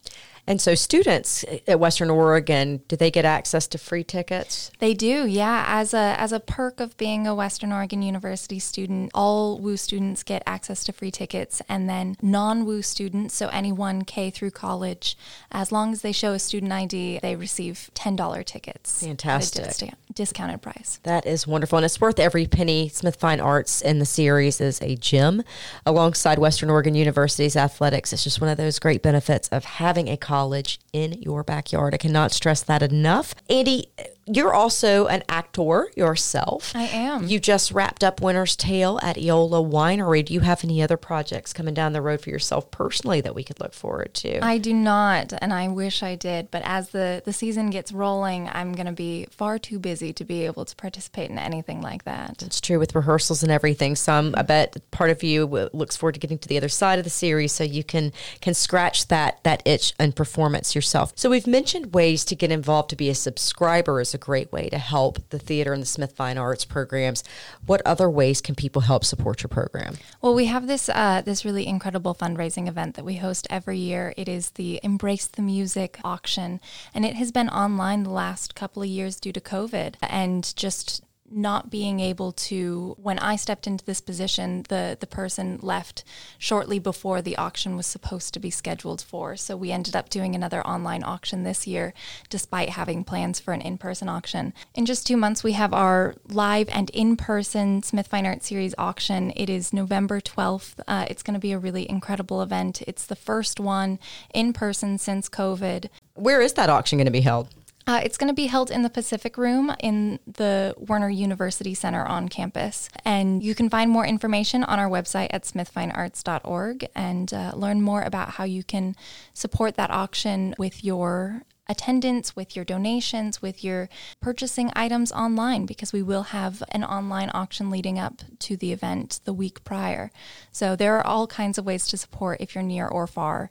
And 0.48 0.60
so, 0.60 0.76
students 0.76 1.44
at 1.66 1.80
Western 1.80 2.08
Oregon, 2.08 2.80
do 2.86 2.94
they 2.94 3.10
get 3.10 3.24
access 3.24 3.66
to 3.66 3.78
free 3.78 4.04
tickets? 4.04 4.70
They 4.78 4.94
do, 4.94 5.26
yeah. 5.26 5.64
As 5.66 5.92
a 5.92 6.14
as 6.18 6.30
a 6.30 6.38
perk 6.38 6.78
of 6.78 6.96
being 6.96 7.26
a 7.26 7.34
Western 7.34 7.72
Oregon 7.72 8.00
University 8.00 8.60
student, 8.60 9.10
all 9.12 9.58
WU 9.58 9.76
students 9.76 10.22
get 10.22 10.44
access 10.46 10.84
to 10.84 10.92
free 10.92 11.10
tickets, 11.10 11.62
and 11.68 11.88
then 11.88 12.16
non 12.22 12.64
WU 12.64 12.80
students, 12.82 13.34
so 13.34 13.48
anyone 13.48 14.02
K 14.02 14.30
through 14.30 14.52
college, 14.52 15.18
as 15.50 15.72
long 15.72 15.92
as 15.92 16.02
they 16.02 16.12
show 16.12 16.32
a 16.32 16.38
student 16.38 16.70
ID, 16.70 17.18
they 17.20 17.34
receive 17.34 17.90
ten 17.94 18.14
dollar 18.14 18.44
tickets. 18.44 19.04
Fantastic, 19.04 19.94
discounted 20.14 20.62
price. 20.62 21.00
That 21.02 21.26
is 21.26 21.44
wonderful, 21.44 21.78
and 21.78 21.84
it's 21.84 22.00
worth 22.00 22.20
every 22.20 22.46
penny. 22.46 22.88
Smith 22.88 23.16
Fine 23.16 23.40
Arts 23.40 23.82
in 23.82 23.98
the 23.98 24.06
series 24.06 24.60
is 24.60 24.80
a 24.80 24.94
gym 24.94 25.42
alongside 25.84 26.38
Western 26.38 26.70
Oregon 26.70 26.94
University's 26.94 27.56
athletics. 27.56 28.12
It's 28.12 28.22
just 28.22 28.40
one 28.40 28.48
of 28.48 28.56
those 28.56 28.78
great 28.78 29.02
benefits 29.02 29.48
of 29.48 29.64
having 29.64 30.08
a 30.08 30.16
college 30.16 30.35
college 30.36 30.78
in 30.92 31.12
your 31.22 31.42
backyard. 31.42 31.94
I 31.94 31.96
cannot 31.96 32.30
stress 32.30 32.62
that 32.64 32.82
enough. 32.82 33.34
Andi, 33.48 33.86
you're 34.26 34.54
also 34.54 35.06
an 35.06 35.22
actor 35.28 35.88
yourself. 35.96 36.72
I 36.74 36.84
am. 36.84 37.26
You 37.26 37.38
just 37.38 37.70
wrapped 37.70 38.02
up 38.02 38.20
Winter's 38.20 38.56
Tale 38.56 38.98
at 39.02 39.16
Eola 39.16 39.62
Winery. 39.62 40.24
Do 40.24 40.34
you 40.34 40.40
have 40.40 40.64
any 40.64 40.82
other 40.82 40.96
projects 40.96 41.52
coming 41.52 41.74
down 41.74 41.92
the 41.92 42.02
road 42.02 42.20
for 42.20 42.30
yourself 42.30 42.70
personally 42.70 43.20
that 43.20 43.34
we 43.34 43.44
could 43.44 43.60
look 43.60 43.72
forward 43.72 44.14
to? 44.14 44.44
I 44.44 44.58
do 44.58 44.74
not, 44.74 45.32
and 45.40 45.52
I 45.52 45.68
wish 45.68 46.02
I 46.02 46.16
did. 46.16 46.50
But 46.50 46.62
as 46.64 46.90
the, 46.90 47.22
the 47.24 47.32
season 47.32 47.70
gets 47.70 47.92
rolling, 47.92 48.48
I'm 48.52 48.72
going 48.72 48.86
to 48.86 48.92
be 48.92 49.26
far 49.30 49.58
too 49.58 49.78
busy 49.78 50.12
to 50.14 50.24
be 50.24 50.44
able 50.44 50.64
to 50.64 50.74
participate 50.74 51.30
in 51.30 51.38
anything 51.38 51.80
like 51.80 52.04
that. 52.04 52.42
It's 52.42 52.60
true 52.60 52.78
with 52.78 52.94
rehearsals 52.94 53.42
and 53.42 53.52
everything. 53.52 53.94
Some, 53.94 54.34
I 54.36 54.42
bet 54.42 54.76
part 54.90 55.10
of 55.10 55.22
you 55.22 55.46
looks 55.72 55.96
forward 55.96 56.14
to 56.14 56.20
getting 56.20 56.38
to 56.38 56.48
the 56.48 56.56
other 56.56 56.68
side 56.68 56.98
of 56.98 57.04
the 57.04 57.10
series 57.10 57.52
so 57.52 57.62
you 57.62 57.84
can 57.84 58.12
can 58.40 58.54
scratch 58.54 59.08
that 59.08 59.42
that 59.44 59.62
itch 59.64 59.94
and 59.98 60.16
performance 60.16 60.74
yourself. 60.74 61.12
So 61.14 61.30
we've 61.30 61.46
mentioned 61.46 61.94
ways 61.94 62.24
to 62.26 62.34
get 62.34 62.50
involved 62.50 62.90
to 62.90 62.96
be 62.96 63.08
a 63.08 63.14
subscriber 63.14 64.00
as 64.00 64.14
a 64.16 64.18
great 64.18 64.50
way 64.50 64.68
to 64.70 64.78
help 64.78 65.18
the 65.28 65.38
theater 65.38 65.72
and 65.72 65.82
the 65.82 65.86
Smith 65.86 66.12
Fine 66.16 66.38
Arts 66.38 66.64
programs. 66.64 67.22
What 67.66 67.82
other 67.86 68.10
ways 68.10 68.40
can 68.40 68.54
people 68.54 68.82
help 68.82 69.04
support 69.04 69.42
your 69.42 69.48
program? 69.48 69.98
Well, 70.20 70.34
we 70.34 70.46
have 70.46 70.66
this 70.66 70.88
uh, 70.88 71.22
this 71.24 71.44
really 71.44 71.66
incredible 71.66 72.14
fundraising 72.14 72.66
event 72.66 72.96
that 72.96 73.04
we 73.04 73.16
host 73.16 73.46
every 73.50 73.78
year. 73.78 74.14
It 74.16 74.28
is 74.28 74.50
the 74.50 74.80
Embrace 74.82 75.26
the 75.26 75.42
Music 75.42 76.00
auction, 76.02 76.60
and 76.94 77.04
it 77.04 77.14
has 77.14 77.30
been 77.30 77.48
online 77.48 78.02
the 78.02 78.10
last 78.10 78.54
couple 78.54 78.82
of 78.82 78.88
years 78.88 79.20
due 79.20 79.32
to 79.32 79.40
COVID. 79.40 79.94
And 80.02 80.54
just 80.56 81.02
not 81.30 81.70
being 81.70 82.00
able 82.00 82.32
to 82.32 82.96
when 83.00 83.18
I 83.18 83.36
stepped 83.36 83.66
into 83.66 83.84
this 83.84 84.00
position 84.00 84.64
the 84.68 84.96
the 84.98 85.06
person 85.06 85.58
left 85.62 86.04
shortly 86.38 86.78
before 86.78 87.22
the 87.22 87.36
auction 87.36 87.76
was 87.76 87.86
supposed 87.86 88.34
to 88.34 88.40
be 88.40 88.50
scheduled 88.50 89.02
for. 89.02 89.36
So 89.36 89.56
we 89.56 89.72
ended 89.72 89.96
up 89.96 90.08
doing 90.08 90.34
another 90.34 90.66
online 90.66 91.02
auction 91.02 91.42
this 91.42 91.66
year 91.66 91.94
despite 92.28 92.70
having 92.70 93.04
plans 93.04 93.40
for 93.40 93.52
an 93.52 93.60
in-person 93.60 94.08
auction. 94.08 94.52
In 94.74 94.86
just 94.86 95.06
2 95.06 95.16
months 95.16 95.42
we 95.42 95.52
have 95.52 95.72
our 95.72 96.14
live 96.28 96.68
and 96.72 96.90
in-person 96.90 97.82
Smith 97.82 98.06
Fine 98.06 98.26
Art 98.26 98.42
Series 98.42 98.74
auction. 98.78 99.32
It 99.36 99.50
is 99.50 99.72
November 99.72 100.20
12th 100.20 100.80
uh, 100.86 101.06
it's 101.08 101.22
going 101.22 101.34
to 101.34 101.40
be 101.40 101.52
a 101.52 101.58
really 101.58 101.88
incredible 101.88 102.42
event. 102.42 102.82
It's 102.86 103.06
the 103.06 103.16
first 103.16 103.60
one 103.60 103.98
in 104.32 104.52
person 104.52 104.98
since 104.98 105.28
covid. 105.28 105.88
Where 106.14 106.40
is 106.40 106.54
that 106.54 106.70
auction 106.70 106.98
going 106.98 107.06
to 107.06 107.12
be 107.12 107.20
held 107.20 107.48
uh, 107.86 108.00
it's 108.02 108.18
going 108.18 108.28
to 108.28 108.34
be 108.34 108.46
held 108.46 108.70
in 108.70 108.82
the 108.82 108.90
Pacific 108.90 109.36
Room 109.36 109.72
in 109.80 110.18
the 110.26 110.74
Werner 110.76 111.08
University 111.08 111.72
Center 111.72 112.04
on 112.04 112.28
campus. 112.28 112.88
And 113.04 113.42
you 113.42 113.54
can 113.54 113.70
find 113.70 113.90
more 113.90 114.04
information 114.04 114.64
on 114.64 114.78
our 114.78 114.88
website 114.88 115.28
at 115.30 115.44
smithfinearts.org 115.44 116.88
and 116.96 117.32
uh, 117.32 117.52
learn 117.54 117.82
more 117.82 118.02
about 118.02 118.30
how 118.30 118.44
you 118.44 118.64
can 118.64 118.96
support 119.34 119.76
that 119.76 119.90
auction 119.90 120.54
with 120.58 120.84
your 120.84 121.42
attendance, 121.68 122.34
with 122.34 122.56
your 122.56 122.64
donations, 122.64 123.40
with 123.40 123.62
your 123.62 123.88
purchasing 124.20 124.70
items 124.74 125.12
online, 125.12 125.66
because 125.66 125.92
we 125.92 126.02
will 126.02 126.24
have 126.24 126.62
an 126.70 126.84
online 126.84 127.30
auction 127.34 127.70
leading 127.70 127.98
up 127.98 128.22
to 128.40 128.56
the 128.56 128.72
event 128.72 129.20
the 129.24 129.32
week 129.32 129.62
prior. 129.64 130.10
So 130.50 130.74
there 130.74 130.96
are 130.96 131.06
all 131.06 131.26
kinds 131.26 131.58
of 131.58 131.66
ways 131.66 131.86
to 131.88 131.96
support 131.96 132.40
if 132.40 132.54
you're 132.54 132.64
near 132.64 132.86
or 132.88 133.06
far. 133.06 133.50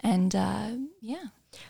And 0.00 0.34
uh, 0.34 0.70
yeah. 1.00 1.26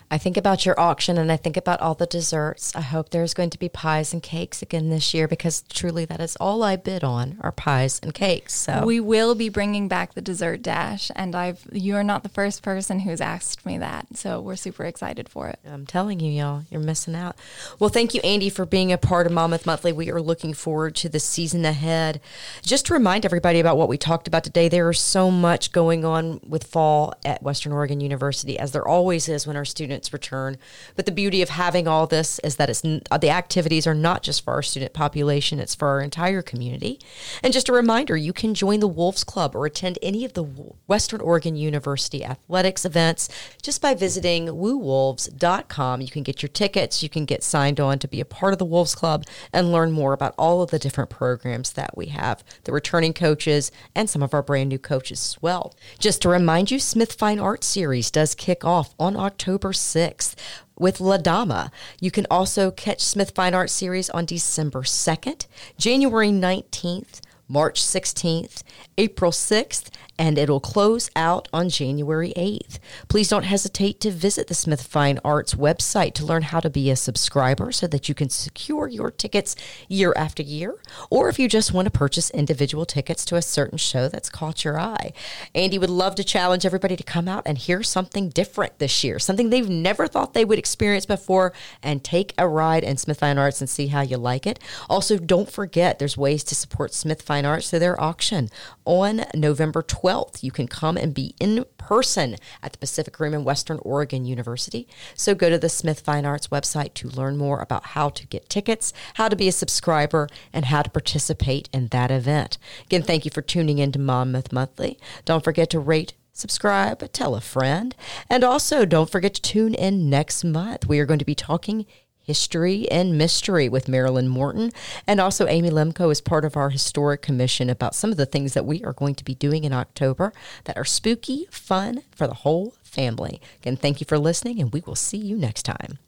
I 0.09 0.19
think 0.19 0.37
about 0.37 0.65
your 0.65 0.79
auction 0.79 1.19
and 1.19 1.33
I 1.33 1.37
think 1.37 1.57
about 1.57 1.81
all 1.81 1.95
the 1.95 2.07
desserts. 2.07 2.75
I 2.77 2.81
hope 2.81 3.11
there's 3.11 3.35
going 3.35 3.51
to 3.51 3.59
be 3.59 3.69
pies 3.69 4.13
and 4.13 4.23
cakes 4.23 4.63
again 4.63 4.89
this 4.89 5.13
year 5.13 5.27
because 5.27 5.63
truly 5.63 6.05
that 6.05 6.21
is 6.21 6.37
all 6.37 6.63
I 6.63 6.77
bid 6.77 7.03
on 7.03 7.39
are 7.41 7.51
pies 7.51 7.99
and 8.03 8.15
cakes. 8.15 8.55
So 8.55 8.85
we 8.85 9.01
will 9.01 9.35
be 9.35 9.49
bringing 9.49 9.89
back 9.89 10.15
the 10.15 10.21
dessert 10.21 10.63
dash, 10.63 11.11
and 11.17 11.35
I've 11.35 11.67
you 11.73 11.97
are 11.97 12.05
not 12.05 12.23
the 12.23 12.29
first 12.29 12.63
person 12.63 13.01
who's 13.01 13.21
asked 13.21 13.67
me 13.67 13.79
that, 13.79 14.17
so 14.17 14.41
we're 14.41 14.57
super 14.57 14.85
excited 14.85 15.29
for 15.29 15.49
it. 15.49 15.59
I'm 15.67 15.87
telling 15.87 16.21
you, 16.21 16.31
y'all, 16.31 16.63
you're 16.71 16.81
missing 16.81 17.17
out. 17.17 17.37
Well, 17.81 17.91
thank 17.91 18.15
you, 18.15 18.21
Andi, 18.23 18.53
for 18.53 18.65
being 18.65 18.93
a 18.93 18.99
part 18.99 19.27
of 19.27 19.33
Monmouth 19.33 19.67
Monthly. 19.67 19.93
We 19.93 20.11
are 20.11 20.23
looking 20.23 20.55
forward 20.55 20.95
to 20.97 21.09
the 21.09 21.21
season 21.21 21.65
ahead. 21.65 22.21
Just 22.63 22.87
to 22.87 22.95
remind 22.95 23.25
everybody 23.25 23.59
about 23.59 23.77
what 23.77 23.89
we 23.89 23.99
talked 23.99 24.29
about 24.29 24.45
today, 24.45 24.69
there 24.69 24.89
is 24.89 25.01
so 25.01 25.31
much 25.31 25.73
going 25.73 26.05
on 26.05 26.41
with 26.47 26.65
fall 26.65 27.15
at 27.25 27.43
Western 27.43 27.73
Oregon 27.73 28.01
University, 28.01 28.57
as 28.59 28.71
there 28.71 28.87
always 28.87 29.29
is 29.29 29.47
when 29.47 29.57
our 29.57 29.65
students 29.77 30.11
return. 30.11 30.57
But 30.95 31.05
the 31.05 31.13
beauty 31.13 31.43
of 31.43 31.51
having 31.51 31.87
all 31.87 32.07
this 32.07 32.39
is 32.39 32.57
that 32.57 32.71
it's 32.71 32.81
the 32.81 33.31
activities 33.31 33.87
are 33.87 33.95
not 33.95 34.23
just 34.23 34.43
for 34.43 34.55
our 34.55 34.63
student 34.63 34.95
population; 34.95 35.61
it's 35.61 35.75
for 35.75 35.89
our 35.89 36.01
entire 36.01 36.41
community. 36.41 36.99
And 37.43 37.53
just 37.53 37.69
a 37.69 37.73
reminder, 37.73 38.17
you 38.17 38.33
can 38.33 38.55
join 38.55 38.81
the 38.81 38.89
Wolves 38.89 39.23
Club 39.23 39.55
or 39.55 39.67
attend 39.67 39.99
any 40.01 40.25
of 40.25 40.33
the 40.33 40.45
Western 40.87 41.21
Oregon 41.21 41.57
University 41.57 42.25
athletics 42.25 42.87
events 42.87 43.29
just 43.61 43.83
by 43.83 43.93
visiting 43.93 44.47
woowolves.com. 44.47 46.01
You 46.01 46.09
can 46.09 46.23
get 46.23 46.43
your 46.43 46.49
tickets, 46.49 47.03
you 47.03 47.11
can 47.11 47.27
get 47.27 47.43
signed 47.43 47.79
on 47.79 47.99
to 47.99 48.09
be 48.09 48.21
a 48.21 48.25
part 48.25 48.55
of 48.55 48.59
the 48.59 48.65
Wolves 48.65 48.95
Club, 48.95 49.25
and 49.53 49.73
learn 49.73 49.93
more 49.93 50.15
about 50.15 50.35
all 50.39 50.63
of 50.63 50.71
the 50.71 50.79
different 50.79 51.11
programs 51.11 51.73
that 51.73 51.97
we 51.97 52.07
have, 52.07 52.43
the 52.65 52.73
returning 52.73 53.13
coaches, 53.13 53.71
and 53.95 54.09
some 54.09 54.23
of 54.23 54.33
our 54.33 54.43
brand 54.43 54.71
new 54.71 54.79
coaches 54.79 55.21
as 55.21 55.43
well. 55.43 55.75
Just 55.99 56.23
to 56.23 56.31
remind 56.31 56.71
you, 56.71 56.79
Smith 56.79 57.13
Fine 57.13 57.39
Arts 57.39 57.67
Series 57.67 58.11
does 58.11 58.35
kick 58.35 58.65
off 58.65 58.95
on 58.99 59.17
October 59.17 59.66
6th 59.71 60.35
with 60.79 61.01
La 61.01 61.17
Dama. 61.17 61.71
You 62.01 62.11
can 62.11 62.27
also 62.31 62.71
catch 62.71 63.01
Smith 63.01 63.33
Fine 63.35 63.55
Arts 63.55 63.73
Series 63.73 64.11
on 64.11 64.25
December 64.25 64.83
2nd, 64.83 65.47
January 65.79 66.29
19th, 66.29 67.21
March 67.49 67.81
16th, 67.81 68.63
April 68.99 69.31
6th, 69.31 69.89
and 70.19 70.39
it'll 70.39 70.61
close 70.61 71.11
out 71.15 71.49
on 71.53 71.69
January 71.69 72.33
8th. 72.37 72.79
Please 73.09 73.29
don't 73.29 73.45
hesitate 73.45 74.01
to 74.01 74.11
visit 74.11 74.47
the 74.47 74.55
Smith 74.55 74.83
Fine 74.83 75.19
Arts 75.25 75.55
website 75.55 76.15
to 76.15 76.25
learn 76.25 76.43
how 76.43 76.61
to 76.61 76.71
be 76.71 76.91
a 76.91 76.97
subscriber 76.97 77.73
so 77.73 77.87
that 77.87 78.09
you 78.09 78.15
can 78.15 78.31
secure 78.31 78.89
your 78.89 79.11
tickets 79.11 79.57
year 79.89 80.13
after 80.17 80.43
year, 80.43 80.77
or 81.11 81.29
if 81.29 81.39
you 81.39 81.49
just 81.49 81.73
want 81.73 81.87
to 81.87 81.91
purchase 81.91 82.31
individual 82.31 82.87
tickets 82.87 83.25
to 83.25 83.37
a 83.37 83.43
certain 83.43 83.79
show 83.79 84.09
that's 84.09 84.31
caught 84.31 84.65
your 84.65 84.79
eye. 84.79 85.13
Andi 85.55 85.79
would 85.79 85.91
love 85.91 86.15
to 86.15 86.25
challenge 86.25 86.65
everybody 86.65 86.97
to 86.97 87.03
come 87.03 87.29
out 87.29 87.43
and 87.45 87.59
hear 87.59 87.83
something 87.83 88.31
different 88.31 88.79
this 88.79 89.05
year, 89.05 89.19
something 89.19 89.51
they've 89.51 89.69
never 89.69 90.07
thought 90.07 90.35
they 90.35 90.45
would 90.45 90.59
experience 90.59 91.07
before, 91.07 91.53
and 91.83 92.03
take 92.03 92.33
a 92.39 92.49
ride 92.49 92.85
in 92.85 92.97
Smith 92.97 93.21
Fine 93.21 93.39
Arts 93.39 93.61
and 93.61 93.69
see 93.69 93.89
how 93.89 94.01
you 94.01 94.17
like 94.17 94.47
it. 94.47 94.59
Also, 94.89 95.19
don't 95.19 95.51
forget 95.51 95.99
there's 95.99 96.17
ways 96.17 96.43
to 96.45 96.55
support 96.55 96.95
Smith 96.95 97.23
Fine 97.23 97.45
Arts 97.45 97.71
through 97.71 97.81
their 97.81 98.01
auction 98.01 98.49
on 98.85 99.25
November 99.35 99.83
12th. 99.83 100.06
12th, 100.07 100.43
you 100.43 100.53
can 100.53 100.69
come 100.69 100.97
and 100.97 101.13
be 101.13 101.35
in 101.41 101.65
person 101.79 102.37
at 102.63 102.73
the 102.73 102.79
Pacific 102.79 103.19
Room 103.19 103.35
in 103.35 103.43
Western 103.43 103.79
Oregon 103.83 104.25
University. 104.25 104.87
So 105.15 105.35
go 105.35 105.51
to 105.51 105.59
the 105.59 105.69
Smith 105.69 106.01
Fine 106.01 106.25
Arts 106.25 106.49
website 106.49 106.95
to 106.95 107.09
learn 107.09 107.37
more 107.37 107.61
about 107.61 107.87
how 107.87 108.11
to 108.11 108.27
get 108.27 108.49
tickets, 108.49 108.93
how 109.15 109.29
to 109.29 109.35
be 109.35 109.49
a 109.49 109.53
subscriber, 109.53 110.29
and 110.53 110.67
how 110.67 110.83
to 110.83 110.91
participate 110.91 111.69
in 111.73 111.89
that 111.89 112.13
event. 112.13 112.57
Again, 112.85 113.03
thank 113.03 113.25
you 113.25 113.33
for 113.33 113.43
tuning 113.43 113.79
in 113.79 113.91
to 113.93 113.99
Monmouth 113.99 114.53
Monthly. 114.53 114.97
Don't 115.25 115.43
forget 115.43 115.71
to 115.71 115.81
rate, 115.81 116.15
subscribe, 116.33 117.11
tell 117.13 117.35
a 117.35 117.41
friend, 117.41 117.97
and 118.31 118.45
also 118.45 118.85
don't 118.85 119.11
forget 119.11 119.35
to 119.35 119.43
tune 119.43 119.75
in 119.75 120.09
next 120.09 120.45
month. 120.45 120.87
We 120.87 121.01
are 121.01 121.07
going 121.07 121.19
to 121.19 121.25
be 121.25 121.35
talking 121.35 121.85
History 122.27 122.91
and 122.91 123.17
Mystery 123.17 123.69
with 123.69 123.89
Marilyn 123.89 124.27
Morton. 124.27 124.73
And 125.07 125.21
also, 125.21 125.47
Amy 125.47 125.71
Lemko 125.71 126.11
is 126.11 126.21
part 126.21 126.45
of 126.45 126.57
our 126.57 126.71
historic 126.71 127.23
commission 127.23 127.71
about 127.71 127.95
some 127.95 128.11
of 128.11 128.17
the 128.17 128.27
things 128.27 128.55
that 128.55 128.67
we 128.67 128.83
are 128.85 128.93
going 128.93 129.15
to 129.15 129.25
be 129.25 129.35
doing 129.35 129.63
in 129.63 129.73
October 129.73 130.33
that 130.65 130.77
are 130.77 130.85
spooky, 130.85 131.47
fun 131.51 132.03
for 132.15 132.27
the 132.27 132.35
whole 132.35 132.75
family. 132.83 133.41
Again, 133.63 133.77
thank 133.77 134.01
you 134.01 134.07
for 134.07 134.19
listening, 134.19 134.61
and 134.61 134.73
we 134.73 134.83
will 134.85 134.97
see 134.97 135.19
you 135.19 135.37
next 135.37 135.63
time. 135.63 135.99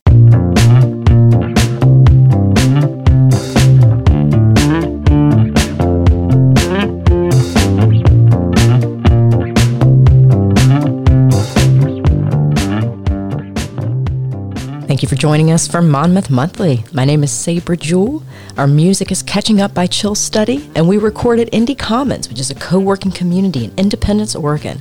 You 15.08 15.16
for 15.16 15.20
joining 15.20 15.50
us 15.50 15.66
for 15.66 15.80
Monmouth 15.80 16.28
Monthly. 16.28 16.84
My 16.92 17.04
name 17.04 17.22
is 17.24 17.32
Sabre 17.32 17.76
Jewell. 17.76 18.22
Our 18.56 18.66
music 18.66 19.10
is 19.10 19.22
Catching 19.22 19.60
Up 19.60 19.72
by 19.72 19.86
Chill 19.86 20.14
Study, 20.14 20.68
and 20.74 20.88
we 20.88 20.98
record 20.98 21.40
at 21.40 21.50
Indie 21.50 21.78
Commons, 21.78 22.28
which 22.28 22.40
is 22.40 22.50
a 22.50 22.54
co 22.54 22.78
working 22.78 23.12
community 23.12 23.64
in 23.64 23.72
Independence, 23.76 24.34
Oregon. 24.34 24.80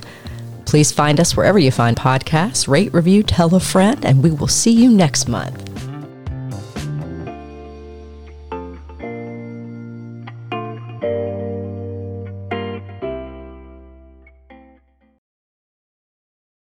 Please 0.66 0.92
find 0.92 1.18
us 1.18 1.36
wherever 1.36 1.58
you 1.58 1.70
find 1.70 1.96
podcasts, 1.96 2.68
rate, 2.68 2.92
review, 2.92 3.22
tell 3.22 3.54
a 3.54 3.60
friend, 3.60 4.04
and 4.04 4.22
we 4.22 4.30
will 4.30 4.48
see 4.48 4.70
you 4.70 4.90
next 4.90 5.28
month. 5.28 5.77